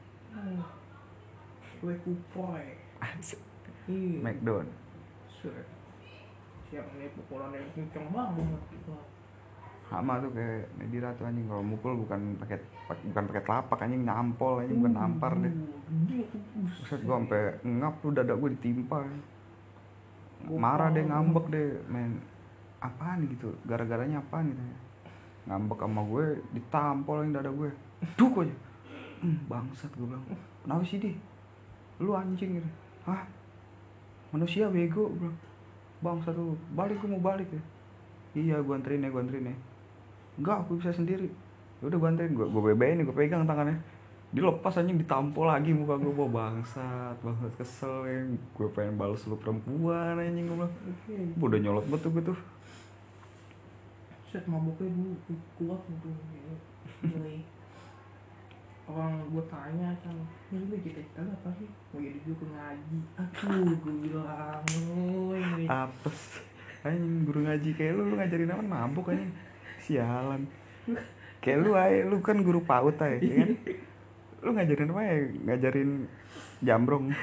Kue 1.79 1.93
kupoy. 2.01 2.65
Iya. 3.85 4.19
McDonald. 4.23 4.71
Set. 5.29 5.67
siap 6.65 6.89
nih 6.97 7.13
pukulan 7.13 7.53
yang 7.53 7.69
kenceng 7.77 8.09
banget 8.09 8.61
gitu. 8.73 8.97
Sama 9.85 10.17
tuh 10.17 10.33
kayak 10.33 10.65
Medira 10.81 11.13
tuh 11.13 11.29
anjing. 11.29 11.45
Kalau 11.45 11.61
mukul 11.61 11.93
bukan 12.01 12.41
pakai 12.41 12.57
pak- 12.89 13.05
bukan 13.05 13.23
pakai 13.29 13.43
telapak 13.45 13.79
anjing 13.85 14.01
nampol 14.01 14.65
anjing 14.65 14.81
bukan 14.81 14.95
nampar 14.97 15.31
deh. 15.37 15.53
Buset 16.81 17.01
gua 17.05 17.21
sampai 17.21 17.61
ngap 17.61 18.01
lu 18.01 18.09
dada 18.17 18.33
gue 18.33 18.49
ditimpa 18.57 18.97
Gua 20.49 20.57
marah 20.57 20.89
deh 20.89 21.05
ngambek 21.05 21.45
deh 21.53 21.69
men 21.85 22.17
apaan 22.83 23.27
gitu? 23.29 23.51
Gara-garanya 23.65 24.19
apaan 24.19 24.51
gitu 24.51 24.63
ngambek 25.45 25.79
sama 25.81 26.01
gue 26.09 26.25
ditampol 26.57 27.17
yang 27.25 27.33
dada 27.37 27.51
gue. 27.53 27.69
Duk 28.17 28.41
aja. 28.41 28.55
Hmm, 29.21 29.37
bangsat 29.45 29.93
gue 29.93 30.05
bilang. 30.05 30.25
Kenapa 30.65 30.83
sih 30.85 30.97
di? 30.97 31.13
Lu 32.01 32.17
anjing 32.17 32.59
gitu. 32.59 32.69
Hah? 33.05 33.23
Manusia 34.33 34.67
bego 34.73 35.13
gue 35.13 35.29
bilang. 35.29 35.39
Bangsat 36.01 36.33
lu 36.33 36.57
balik 36.73 36.97
gue 36.97 37.09
mau 37.09 37.21
balik 37.21 37.49
ya. 37.53 37.61
Iya 38.35 38.55
gue 38.59 38.73
anterin 38.73 39.05
ya 39.05 39.09
gue 39.13 39.21
anterin 39.21 39.53
ya. 39.53 39.55
Enggak 40.41 40.65
aku 40.65 40.81
bisa 40.81 40.91
sendiri. 40.91 41.29
Ya 41.79 41.83
udah 41.93 41.97
gue 42.01 42.09
anterin. 42.09 42.33
Gue 42.33 42.49
gue 42.49 42.61
bebein 42.73 43.05
gue 43.05 43.15
pegang 43.15 43.45
tangannya. 43.45 43.77
Dilepas 44.33 44.81
anjing 44.81 44.97
ditampol 44.97 45.47
lagi 45.47 45.71
muka 45.71 45.95
gue 46.01 46.09
bawa 46.09 46.29
bangsat 46.41 47.21
bangsat 47.21 47.53
kesel 47.53 47.95
ya. 48.09 48.19
Gue 48.57 48.67
pengen 48.73 48.97
balas 48.97 49.21
lu 49.29 49.37
perempuan 49.37 50.17
anjing 50.17 50.49
gue 50.49 50.57
bilang. 50.57 50.73
Udah 51.37 51.59
nyolot 51.61 51.85
betul 51.85 52.09
gue 52.17 52.33
tuh 52.33 52.39
set 54.35 54.51
mabuknya 54.51 54.91
dulu 54.91 55.15
kuat 55.55 55.79
gitu 55.87 56.11
mulai 57.07 57.39
orang 58.83 59.31
gue 59.31 59.43
tanya 59.47 59.95
kan 60.03 60.11
ini 60.51 60.75
kita 60.83 60.99
kita 60.99 61.23
apa 61.23 61.55
sih? 61.55 61.71
Mau 61.95 62.03
jadi 62.03 62.19
dulu 62.27 62.45
ngaji. 62.51 62.97
Aduh 63.15 63.79
gue 63.79 63.95
bilang 64.03 64.59
apes. 65.71 66.43
Anjing 66.83 67.23
guru 67.23 67.47
ngaji 67.47 67.69
kayak 67.79 67.95
lu 67.95 68.11
lu 68.11 68.15
ngajarin 68.19 68.51
apa? 68.51 68.63
Mabuk 68.67 69.07
anjing. 69.07 69.31
Sialan. 69.79 70.51
Kayak 71.39 71.59
lu 71.63 71.71
aja 71.79 72.03
lu 72.03 72.19
kan 72.19 72.37
guru 72.43 72.59
paut 72.59 72.99
aja 72.99 73.15
ya 73.15 73.39
kan? 73.39 73.55
Lu 74.43 74.51
ngajarin 74.51 74.91
apa 74.91 75.01
ya? 75.07 75.15
Ngajarin 75.47 75.91
jambrong. 76.59 77.15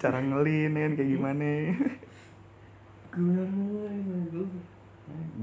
Cara 0.00 0.24
ngelin 0.24 0.72
ya 0.72 0.80
kan, 0.88 0.92
kayak 0.96 1.10
gimana? 1.12 1.48
Gue 3.12 4.48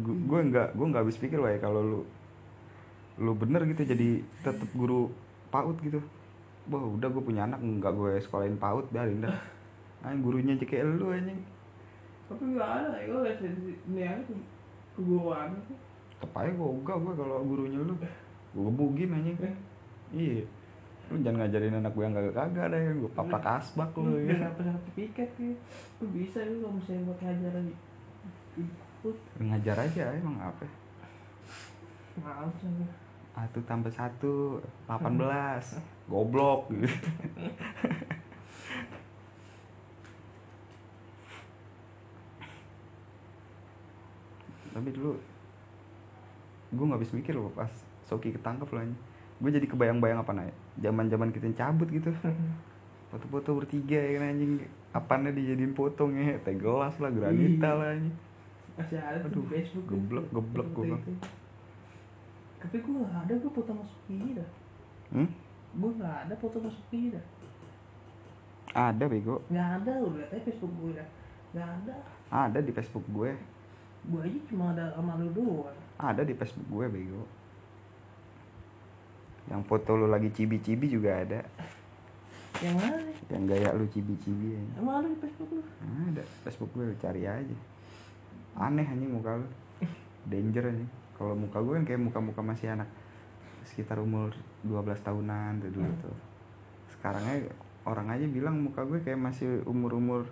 gue 0.02 0.16
gue 0.26 0.40
nggak 0.50 0.74
gue 0.74 0.86
nggak 0.90 1.02
habis 1.06 1.22
pikir 1.22 1.38
wae 1.38 1.62
kalau 1.62 1.82
lu 1.86 2.02
lu 3.22 3.38
bener 3.38 3.62
gitu 3.70 3.86
jadi 3.86 4.26
tetep 4.42 4.70
guru 4.74 5.14
paut 5.54 5.78
gitu. 5.86 6.02
Wah 6.70 6.82
udah 6.82 7.10
gue 7.10 7.24
punya 7.24 7.46
anak 7.46 7.62
nggak 7.62 7.94
gue 7.94 8.12
sekolahin 8.24 8.58
paut 8.58 8.90
biarin 8.90 9.22
dah 9.22 9.36
anjing 10.02 10.22
gurunya 10.26 10.58
aja 10.58 10.66
kayak 10.66 10.86
lu 10.98 11.14
anjing. 11.14 11.40
Tapi 12.32 12.44
gak 12.56 12.70
ada 12.70 12.96
ya 12.96 13.06
gue 13.12 13.22
liat 13.28 13.38
di 13.44 13.50
ini 13.92 14.02
aja 14.08 14.24
keguruan 14.96 15.52
aja 15.52 15.76
gue 16.54 16.68
ogah 16.82 16.98
gue 16.98 17.14
kalau 17.14 17.46
gurunya 17.46 17.80
lu. 17.82 17.94
Gue 18.52 18.64
gebugin 18.66 19.14
anjing. 19.14 19.38
Eh. 19.46 19.56
iya. 20.16 20.44
Lu 21.12 21.20
jangan 21.22 21.46
ngajarin 21.46 21.78
anak 21.78 21.92
gue 21.94 22.04
yang 22.08 22.16
kagak 22.16 22.36
kagak 22.40 22.66
deh 22.74 22.82
gue 22.98 23.12
papak 23.14 23.44
asbak 23.62 23.92
lu 24.00 24.18
ya. 24.26 24.50
dapet 24.50 24.64
sertifikat 24.66 25.30
ya. 25.38 25.54
Lu 26.02 26.06
bisa 26.10 26.40
lu 26.48 26.66
kalau 26.66 26.74
misalnya 26.80 27.02
buat 27.06 27.20
ngajaran 27.22 27.66
di 29.02 29.10
ikut 29.10 29.18
ngajar 29.42 29.78
aja 29.82 30.14
emang 30.14 30.38
apa? 30.38 30.66
Lah 32.22 32.46
satu 33.32 33.60
tambah 33.66 33.90
satu 33.90 34.62
delapan 34.86 35.14
belas. 35.18 35.66
Goblok. 36.06 36.70
Gitu 36.70 36.88
tapi 44.72 44.88
dulu 44.96 45.20
gue 46.72 46.86
nggak 46.88 47.00
habis 47.04 47.12
mikir 47.12 47.36
loh 47.36 47.52
pas 47.52 47.68
Soki 48.08 48.32
ketangkep 48.32 48.72
loh 48.72 48.82
gue 49.42 49.50
jadi 49.52 49.68
kebayang-bayang 49.68 50.24
apa 50.24 50.32
nih 50.32 50.54
zaman 50.80 51.10
zaman 51.10 51.30
kita 51.34 51.50
cabut 51.58 51.90
gitu. 51.90 52.14
Foto-foto 53.12 53.60
bertiga 53.60 54.00
ya 54.00 54.22
kan 54.22 54.32
anjing. 54.32 54.64
Apanya 54.96 55.36
dijadiin 55.36 55.76
potong 55.76 56.16
ya 56.16 56.38
teh 56.40 56.56
gelas 56.56 56.96
lah 57.02 57.12
granita 57.12 57.68
Iya. 57.68 57.76
lah 57.76 57.90
anjing 57.98 58.16
masih 58.80 58.98
ada 58.98 59.18
tuh 59.20 59.30
Aduh, 59.30 59.44
di 59.44 59.50
Facebook 59.52 59.86
geblek, 59.90 60.26
geblek 60.32 60.68
gua. 60.72 60.86
itu. 60.96 61.14
tapi 62.62 62.78
gue 62.78 62.94
gak 62.94 63.16
ada 63.26 63.34
gue 63.36 63.52
foto 63.52 63.72
masuk 63.74 64.02
ini 64.08 64.30
dah. 64.38 64.50
Hmm? 65.12 65.30
gue 65.72 65.92
gak 65.98 66.16
ada 66.28 66.34
foto 66.38 66.58
masuk 66.62 66.86
ini 66.94 67.08
dah. 67.18 67.26
Ada 68.72 69.04
bego. 69.12 69.44
Nggak 69.52 69.70
ada 69.84 69.92
lu 70.00 70.10
lihat 70.16 70.32
aja 70.32 70.44
Facebook 70.48 70.74
gue 70.80 70.92
dah. 70.96 71.08
Nggak 71.52 71.70
ada. 71.84 71.96
Ada 72.32 72.60
di 72.64 72.72
Facebook 72.72 73.04
gue 73.12 73.32
gue 74.02 74.18
aja 74.18 74.40
cuma 74.50 74.74
ada 74.74 74.96
sama 74.98 75.14
lu 75.20 75.30
doang. 75.36 75.78
Ada 76.00 76.24
di 76.24 76.34
Facebook 76.34 76.68
gue 76.72 76.86
bego. 76.88 77.24
Yang 79.52 79.62
foto 79.68 79.92
lu 80.00 80.08
lagi 80.08 80.30
cibi-cibi 80.32 80.88
juga 80.88 81.20
ada. 81.22 81.42
Yang 82.64 82.76
mana? 82.78 82.98
Yang 83.28 83.44
gaya 83.52 83.70
lu 83.76 83.86
cibi-cibi 83.92 84.48
aja. 84.56 84.74
emang 84.80 84.96
ada 85.04 85.08
di 85.12 85.18
Facebook 85.20 85.50
lu? 85.52 85.62
Ada 86.14 86.24
Facebook 86.46 86.72
gue 86.72 86.86
cari 87.02 87.24
aja 87.28 87.58
aneh 88.56 88.84
anjing 88.84 89.12
muka 89.12 89.38
lu 89.38 89.48
danger 90.28 90.70
anjing. 90.70 90.90
Kalau 91.16 91.34
muka 91.34 91.62
gue 91.62 91.74
kan 91.78 91.86
kayak 91.86 92.02
muka-muka 92.02 92.42
masih 92.42 92.74
anak 92.74 92.90
sekitar 93.62 94.02
umur 94.02 94.34
12 94.66 94.98
tahunan 95.00 95.62
tuh 95.62 95.70
dulu 95.70 95.86
Hmm. 95.86 96.02
tuh. 96.02 96.18
Sekarang 96.90 97.24
aja 97.24 97.50
orang 97.86 98.10
aja 98.10 98.26
bilang 98.26 98.58
muka 98.62 98.82
gue 98.84 99.02
kayak 99.02 99.18
masih 99.18 99.62
umur-umur 99.66 100.26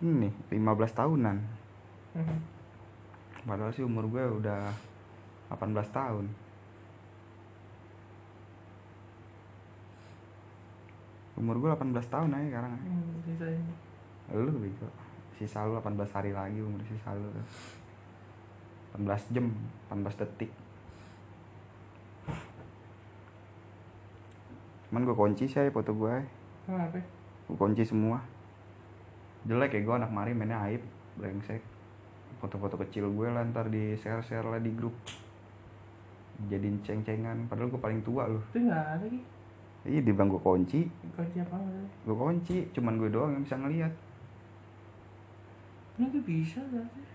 ini 0.00 0.28
15 0.48 0.92
tahunan. 0.92 1.38
Mhm. 2.12 2.38
padahal 3.42 3.74
sih 3.74 3.82
umur 3.82 4.06
gue 4.06 4.22
udah 4.38 4.70
18 5.50 5.90
tahun. 5.90 6.30
Umur 11.34 11.56
gue 11.58 11.70
18 11.72 12.06
tahun 12.06 12.30
aja 12.36 12.46
sekarang. 12.54 12.72
Hmm, 12.78 13.02
lu 14.30 14.52
bego 14.62 14.86
sisa 15.38 15.64
lu 15.64 15.78
18 15.78 15.98
hari 16.12 16.30
lagi 16.34 16.58
umur 16.60 16.80
sisa 16.84 17.12
lu 17.14 17.28
tuh. 17.30 17.46
18 18.98 19.34
jam 19.34 19.46
18 19.88 20.20
detik. 20.20 20.50
Cuman 24.88 25.08
gue 25.08 25.16
kunci 25.16 25.44
sih 25.48 25.56
ya 25.56 25.72
foto 25.72 25.96
gue 25.96 26.14
kenapa? 26.68 27.00
Gue 27.48 27.56
kunci 27.56 27.82
semua. 27.84 28.20
Jelek 29.48 29.76
ya 29.76 29.80
gue 29.80 29.94
anak 29.96 30.12
mari 30.12 30.36
mainnya 30.36 30.60
aib 30.68 30.84
brengsek. 31.16 31.64
Foto-foto 32.40 32.76
kecil 32.80 33.08
gue 33.08 33.28
lah 33.30 33.46
ntar 33.48 33.72
di 33.72 33.96
share-share 33.96 34.44
lah 34.44 34.60
di 34.60 34.70
grup. 34.76 34.92
Jadiin 36.48 36.84
ceng-cengan 36.84 37.48
padahal 37.48 37.72
gue 37.72 37.80
paling 37.80 38.00
tua 38.04 38.28
loh. 38.28 38.44
Itu 38.52 38.60
nggak 38.68 38.86
ada 38.98 39.06
sih 39.08 39.22
iya 39.82 39.98
di 39.98 40.12
bang 40.14 40.30
gue 40.30 40.38
kunci. 40.38 40.86
Kunci 41.14 41.38
apa 41.42 41.56
gue 42.06 42.14
kunci 42.14 42.56
cuman 42.74 42.98
gue 42.98 43.10
doang 43.10 43.30
yang 43.34 43.42
bisa 43.42 43.56
ngeliat 43.58 43.92
ini 46.00 46.06
tuh 46.08 46.22
bisa 46.24 46.60
nggak 46.60 46.86
sih 46.92 47.12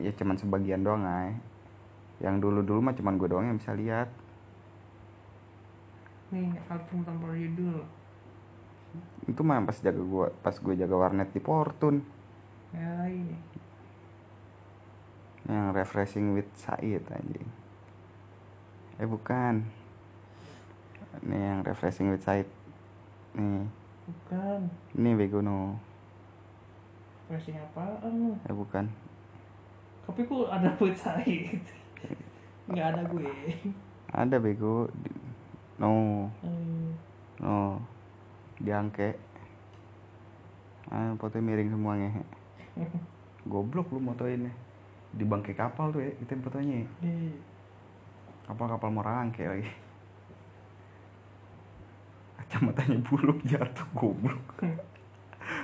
ya 0.00 0.12
cuman 0.16 0.36
sebagian 0.40 0.80
doang 0.80 1.04
ay. 1.04 1.36
Yang 2.20 2.36
dulu-dulu 2.48 2.80
mah 2.80 2.96
cuman 2.96 3.14
gue 3.16 3.28
doang 3.28 3.46
yang 3.48 3.58
bisa 3.60 3.72
lihat. 3.76 4.08
Nih 6.32 6.52
album 6.68 7.04
tanpa 7.04 7.32
judul. 7.32 7.84
Itu 9.28 9.40
mah 9.46 9.62
pas 9.62 9.78
jaga 9.78 10.02
gua 10.02 10.26
pas 10.42 10.56
gue 10.56 10.74
jaga 10.74 10.96
warnet 10.98 11.30
di 11.30 11.40
Fortune 11.40 12.02
ya 12.74 13.06
ini. 13.06 13.38
Yang 15.46 15.66
refreshing 15.74 16.26
with 16.36 16.50
Said 16.56 17.04
anjing. 17.08 17.48
Eh 19.00 19.08
bukan. 19.08 19.64
Ini 21.26 21.36
yang 21.36 21.60
refreshing 21.66 22.12
with 22.12 22.22
Said. 22.22 22.46
Nih. 23.34 23.66
Bukan. 24.06 24.60
Ini 24.98 25.10
bego 25.18 25.40
no 25.42 25.89
racing 27.30 27.56
apaan? 27.56 28.10
Lu 28.10 28.34
eh 28.42 28.54
bukan. 28.54 28.84
Tapi 30.04 30.20
kok 30.26 30.50
ada 30.50 30.68
buat 30.78 30.96
Said 30.98 31.62
nggak 32.70 32.86
ada 32.94 33.02
gue. 33.10 33.30
Ada 34.14 34.36
bego. 34.38 34.86
Di- 34.94 35.22
no. 35.82 36.26
Hmm, 36.42 36.94
no. 37.42 37.82
Diangke. 38.62 39.18
Ah 40.90 41.14
foto 41.18 41.38
miring 41.42 41.70
semuanya. 41.74 42.10
Goblok 43.50 43.90
lu 43.90 43.98
motoinnya. 43.98 44.54
Di 45.10 45.26
bangkai 45.26 45.58
kapal 45.58 45.90
tuh 45.90 46.02
ya 46.06 46.10
itu 46.14 46.30
fotonya. 46.38 46.86
Di. 47.02 47.34
Kapal-kapal 48.46 48.90
mau 48.90 49.02
rangke 49.02 49.46
lagi. 49.46 49.66
Kacamatanya 52.38 52.98
buluk 53.06 53.38
jatuh 53.46 53.86
goblok 53.94 54.42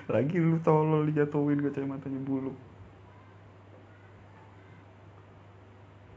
lagi 0.06 0.36
lu 0.38 0.58
tolol 0.62 1.02
dijatuhin 1.10 1.58
kacamatanya 1.62 2.20
buluk 2.22 2.56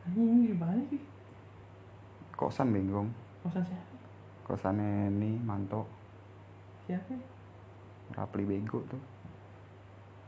ini 0.10 0.50
di 0.50 0.56
mana 0.58 0.82
sih 0.90 1.02
kosan 2.34 2.74
bengong 2.74 3.10
kosan 3.46 3.64
siapa 3.66 3.96
kosannya 4.50 5.14
ini 5.14 5.38
manto 5.42 5.86
siapa 6.86 7.14
rapli 8.18 8.44
bego 8.46 8.82
tuh 8.90 9.02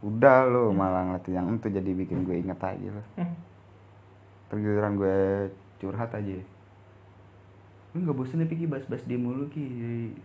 udah 0.02 0.50
lo 0.50 0.74
malah 0.74 1.06
ngeliatin 1.06 1.34
yang 1.38 1.48
itu 1.58 1.70
jadi 1.70 1.92
bikin 1.94 2.26
gue 2.26 2.42
inget 2.42 2.58
aja 2.62 2.90
lo 2.90 3.02
Hmm. 3.18 3.34
tergiliran 4.50 4.98
gue 4.98 5.18
curhat 5.78 6.14
aja 6.14 6.38
lu 7.94 7.98
nggak 8.02 8.18
bosen 8.18 8.42
ya 8.42 8.48
Piki 8.48 8.66
bahas-bahas 8.70 9.04
dia 9.06 9.18
mulu 9.20 9.50
ki 9.50 9.66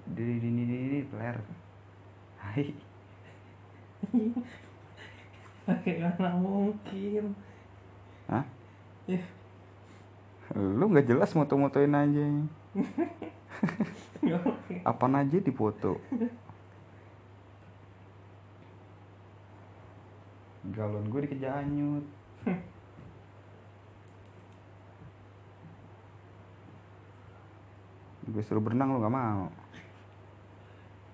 dari 0.07 0.39
ini 0.39 0.63
ini 0.65 0.77
ini 0.87 0.99
peler 1.09 1.41
hai 2.41 2.73
pakai 5.67 6.03
anak 6.03 6.35
mungkin? 6.39 7.35
Hah? 8.31 8.45
ya. 9.07 9.23
Lu 10.55 10.91
nggak 10.91 11.11
jelas 11.11 11.35
moto-motoin 11.35 11.91
aja 11.91 12.23
apaan 14.91 15.19
aja 15.19 15.43
di 15.43 15.51
foto 15.51 15.99
galon 20.75 21.07
gue 21.07 21.21
dikejar 21.27 21.63
anyut. 21.63 22.07
Gue 28.27 28.43
suruh 28.43 28.59
berenang 28.59 28.91
lu 28.91 28.99
nggak 28.99 29.15
mau. 29.15 29.47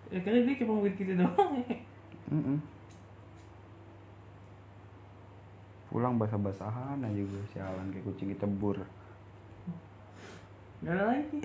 Ya 0.08 0.24
kali 0.24 0.48
dia 0.48 0.64
cuma 0.64 0.80
buat 0.80 0.96
gitu 0.96 1.12
doang 1.12 1.60
Mm-mm. 2.32 2.58
pulang 5.92 6.16
basah-basahan 6.16 7.04
aja 7.04 7.20
gue 7.20 7.44
sialan 7.52 7.92
kayak 7.92 8.08
kucing 8.08 8.32
ditebur. 8.32 8.80
Nggak 10.80 10.94
ada 10.96 11.04
lagi. 11.12 11.40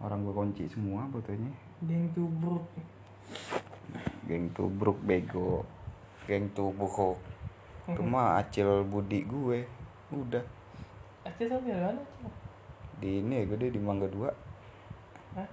Orang 0.00 0.24
gue 0.24 0.32
kunci 0.32 0.64
semua 0.72 1.04
fotonya. 1.12 1.52
Geng 1.84 2.08
tubruk. 2.16 2.64
Geng 4.24 4.48
tubruk 4.56 4.96
bego. 5.04 5.68
Geng 6.24 6.48
tubruk 6.56 7.20
itu 7.92 8.00
mah 8.00 8.40
acil 8.40 8.88
budi 8.88 9.28
gue. 9.28 9.68
Udah. 10.16 10.40
Aceh 11.28 11.44
sampai 11.44 11.76
mana 11.76 11.92
Aceh? 11.92 12.32
di 12.96 13.20
ini 13.20 13.44
ya 13.44 13.52
gue 13.52 13.68
di 13.68 13.76
mangga 13.76 14.08
dua. 14.08 14.32
Hah? 15.36 15.44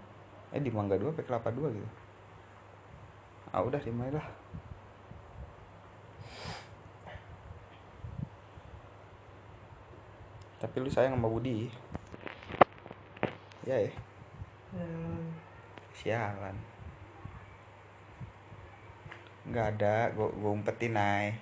eh 0.54 0.62
di 0.62 0.70
mangga 0.70 0.96
dua 0.96 1.12
apa 1.12 1.26
kelapa 1.26 1.50
dua 1.50 1.74
gitu 1.74 2.03
ah 3.54 3.62
udah 3.62 3.78
di 3.78 3.94
mana 3.94 4.18
lah. 4.18 4.28
Tapi 10.58 10.76
lu 10.82 10.90
sayang 10.90 11.14
sama 11.14 11.30
Budi. 11.30 11.70
Ya 13.62 13.78
ya? 13.78 13.94
Eh, 14.74 15.26
sialan. 15.94 16.58
Nggak 19.46 19.78
ada 19.78 20.10
gue 20.18 20.28
gue 20.34 20.50
umpetin 20.50 20.98
ay. 20.98 21.38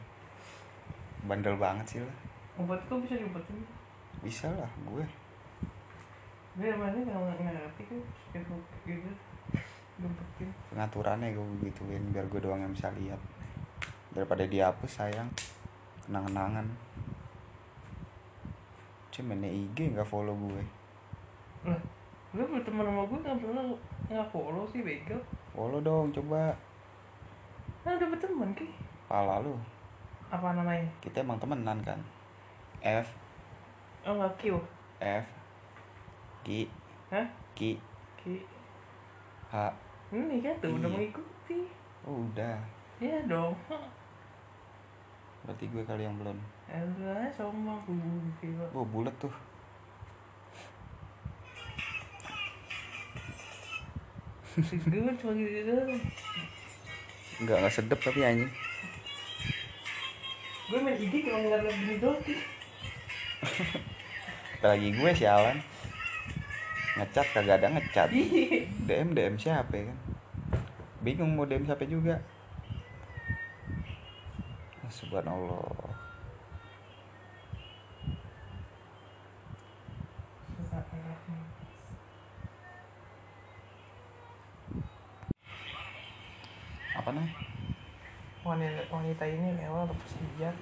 Bandel 1.24 1.56
banget 1.56 1.86
sih 1.96 2.00
lah. 2.04 2.18
Obat 2.60 2.84
kok 2.92 3.00
bisa 3.08 3.16
diumpetin? 3.16 3.64
Bisa 4.20 4.52
lah 4.52 4.72
gue. 4.84 5.06
Gue 6.60 6.76
mana 6.76 6.98
nggak 7.00 7.40
ngerti 7.40 7.84
kan? 7.88 8.02
Gitu 8.36 9.16
pengaturannya 10.72 11.36
gue 11.36 11.70
gituin 11.70 12.02
biar 12.14 12.26
gue 12.28 12.42
doang 12.42 12.62
yang 12.62 12.74
bisa 12.74 12.90
lihat. 12.98 13.20
Daripada 14.12 14.44
dihapus 14.48 14.92
sayang. 14.92 15.30
Kenang-kenangan. 16.06 16.66
Cuman 19.12 19.44
IG 19.44 19.94
nggak 19.94 20.08
follow 20.08 20.34
gue. 20.34 20.64
Lah 21.68 21.82
lu 22.32 22.48
berteman 22.48 22.88
sama 22.88 23.04
gue 23.04 23.20
nggak 23.28 23.38
pernah 23.44 23.64
nggak 24.08 24.28
follow 24.32 24.64
sih 24.72 24.82
bego. 24.88 25.20
Follow 25.52 25.84
dong 25.84 26.16
coba. 26.16 26.56
Kan 27.84 28.00
udah 28.00 28.08
berteman 28.08 28.56
ki. 28.56 28.72
Pala 29.12 29.44
lu. 29.44 29.52
Apa 30.32 30.56
namanya? 30.56 30.88
Kita 31.04 31.20
emang 31.20 31.36
temenan 31.44 31.84
kan? 31.84 32.00
F. 32.80 33.12
Oh 34.08 34.16
nggak 34.16 34.32
Q. 34.40 34.56
F. 35.04 35.26
Ki. 36.48 36.72
Hah? 37.12 37.28
Ki. 37.52 37.76
Ki. 38.16 38.40
H 39.52 39.91
ini 40.12 40.44
kan 40.44 40.56
tuh 40.60 40.76
udah 40.76 40.90
Iya. 40.92 40.96
mengikuti. 40.96 41.60
Oh, 42.04 42.16
udah. 42.28 42.58
Ya 43.00 43.18
dong. 43.26 43.56
Berarti 45.48 45.66
gue 45.72 45.84
kali 45.88 46.04
yang 46.06 46.16
belum. 46.20 46.38
Elah, 46.70 47.28
sama 47.34 47.80
gila. 48.40 48.68
oh 48.76 48.86
bulat 48.86 49.16
tuh. 49.18 49.34
Gue 54.60 55.14
cuma 55.16 55.32
gitu 55.32 55.62
doang. 55.64 55.92
Nggak 57.42 57.58
nggak 57.64 57.74
sedep 57.74 58.00
tapi 58.04 58.20
anjing. 58.22 58.52
Gue 60.68 60.80
main 60.84 61.00
IG 61.00 61.14
cuma 61.24 61.40
ngeliat 61.40 61.72
gini 61.72 61.96
doang 62.00 62.20
lagi 64.62 64.94
gue 64.94 65.12
sialan 65.18 65.58
ngecat 67.00 67.28
kagak 67.32 67.58
ada 67.64 67.68
ngecat. 67.72 68.08
DM 68.88 69.16
DM 69.16 69.36
siapa 69.40 69.72
ya 69.72 69.86
kan? 69.88 69.98
Bingung 71.02 71.34
mau 71.34 71.48
DM 71.48 71.64
siapa 71.64 71.88
juga. 71.88 72.20
Ah, 74.84 74.92
subhanallah. 74.92 75.92
Apa 86.92 87.18
namanya? 87.18 87.34
Wanita, 88.42 88.82
wanita 88.94 89.26
ini 89.26 89.58
rela 89.58 89.90
lepas 89.90 90.14
hijab 90.18 90.56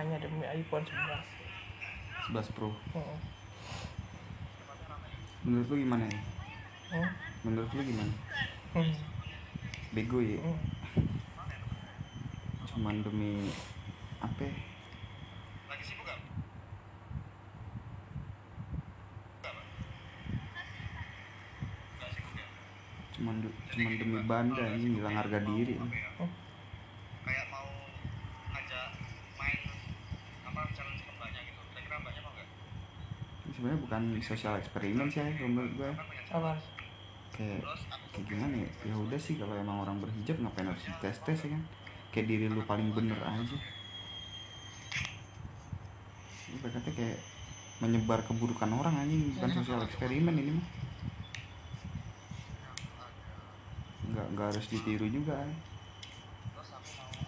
hanya 0.00 0.16
demi 0.20 0.44
iPhone 0.48 0.84
11 0.88 2.32
11 2.32 2.54
Pro. 2.56 2.72
Hmm. 2.96 3.41
Menurut 5.42 5.66
lu 5.70 5.76
gimana 5.76 6.04
ya 6.06 6.20
Hmm. 6.92 7.08
menurut 7.42 7.70
lu 7.72 7.82
gimana 7.82 8.12
Hmm. 8.74 8.94
bego 9.92 10.18
ya 10.22 10.38
Hmm. 10.40 10.58
cuman 12.68 12.96
demi 13.02 13.50
apa 14.18 14.46
cuman 23.12 23.34
cuman 23.44 23.92
demi 24.00 24.18
banda 24.24 24.64
ini 24.72 24.96
hilang 24.96 25.14
harga 25.14 25.38
diri 25.44 25.74
kayak 27.22 27.44
mau 27.52 27.68
ajak 28.56 28.86
main 29.36 29.60
apa 30.42 30.60
challenge 30.72 31.02
ke 31.04 31.10
mbaknya 31.12 31.40
gitu 31.44 31.60
kira-kira 31.70 31.96
mbaknya 32.00 32.20
mau 32.24 32.32
nggak 32.32 32.48
Ini 33.42 33.50
sebenarnya 33.52 33.80
bukan 33.84 34.02
sosial 34.22 34.56
eksperimen 34.56 35.10
sih 35.10 35.20
ya 35.20 35.28
menurut 35.44 35.72
gue 35.76 35.90
apa? 36.32 36.56
Kayak 37.34 37.66
kayak 38.14 38.26
gimana 38.30 38.54
ya? 38.62 38.70
Ya 38.88 38.94
udah 38.96 39.20
sih 39.20 39.36
kalau 39.36 39.52
emang 39.58 39.82
orang 39.82 39.98
berhijab 40.00 40.38
ngapain 40.40 40.70
harus 40.70 40.86
dites 40.86 41.18
tes 41.26 41.38
ya 41.44 41.48
kan? 41.52 41.62
Kayak 42.14 42.26
diri 42.30 42.44
lu 42.48 42.62
paling 42.64 42.94
bener 42.94 43.18
aja. 43.18 43.58
Ini 46.48 46.56
berkata 46.62 46.88
kayak 46.94 47.18
menyebar 47.82 48.22
keburukan 48.22 48.70
orang 48.70 48.94
anjing. 49.02 49.34
Bukan 49.36 49.50
sosial 49.58 49.82
eksperimen 49.82 50.38
ini 50.38 50.50
mah. 50.54 50.66
Nggak 54.12 54.26
nggak 54.38 54.46
harus 54.54 54.66
ditiru 54.70 55.06
juga. 55.10 55.34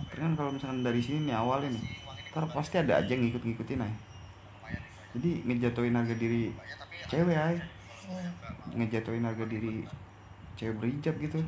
Tapi 0.09 0.21
kan 0.23 0.33
kalau 0.39 0.55
misalkan 0.55 0.87
dari 0.87 1.03
sini 1.03 1.27
nih 1.27 1.37
awalnya 1.37 1.75
nih 1.75 2.05
ntar 2.35 2.51
pasti 2.51 2.83
ada 2.83 2.99
aja 2.99 3.15
yang 3.15 3.31
ngikut-ngikutin 3.31 3.79
ay. 3.79 3.95
jadi 5.15 5.31
ngejatuhin 5.47 5.95
harga 5.95 6.19
diri 6.19 6.51
cewek 7.11 7.37
ay. 7.39 7.59
Hmm. 8.05 8.45
ngejatuhin 8.77 9.25
harga 9.25 9.45
diri 9.49 9.89
cewek 10.61 10.77
berhijab 10.77 11.17
gitu. 11.21 11.41
Iya. 11.41 11.47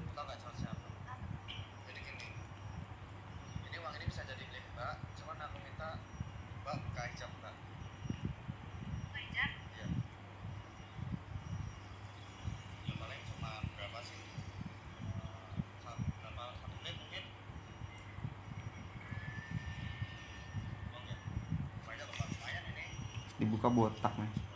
Dibuka 23.37 23.69
botak 23.69 24.17
nih 24.17 24.56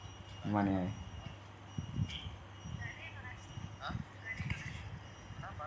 gimana 0.51 0.66
ya 0.66 0.82
Hah? 3.78 3.94
Kenapa? 5.38 5.64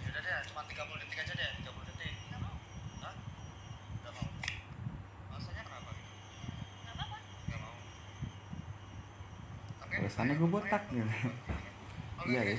Yaudah 0.00 0.20
deh, 0.24 0.36
cuma 0.48 0.64
30 0.64 1.00
detik 1.04 1.20
aja 1.20 1.32
deh, 1.36 1.50
30 1.60 1.84
detik. 1.84 2.12
Hah? 3.04 3.12
Gak 4.00 4.12
mau. 4.16 4.24
Alasannya 5.36 5.62
kenapa? 5.68 5.92
Gak 7.52 7.58
mau. 7.60 7.76
Oke. 9.84 9.96
alasannya 10.00 10.34
gue 10.40 10.48
botak 10.48 10.82
gitu 10.88 11.04
iya 12.32 12.40
ya 12.40 12.56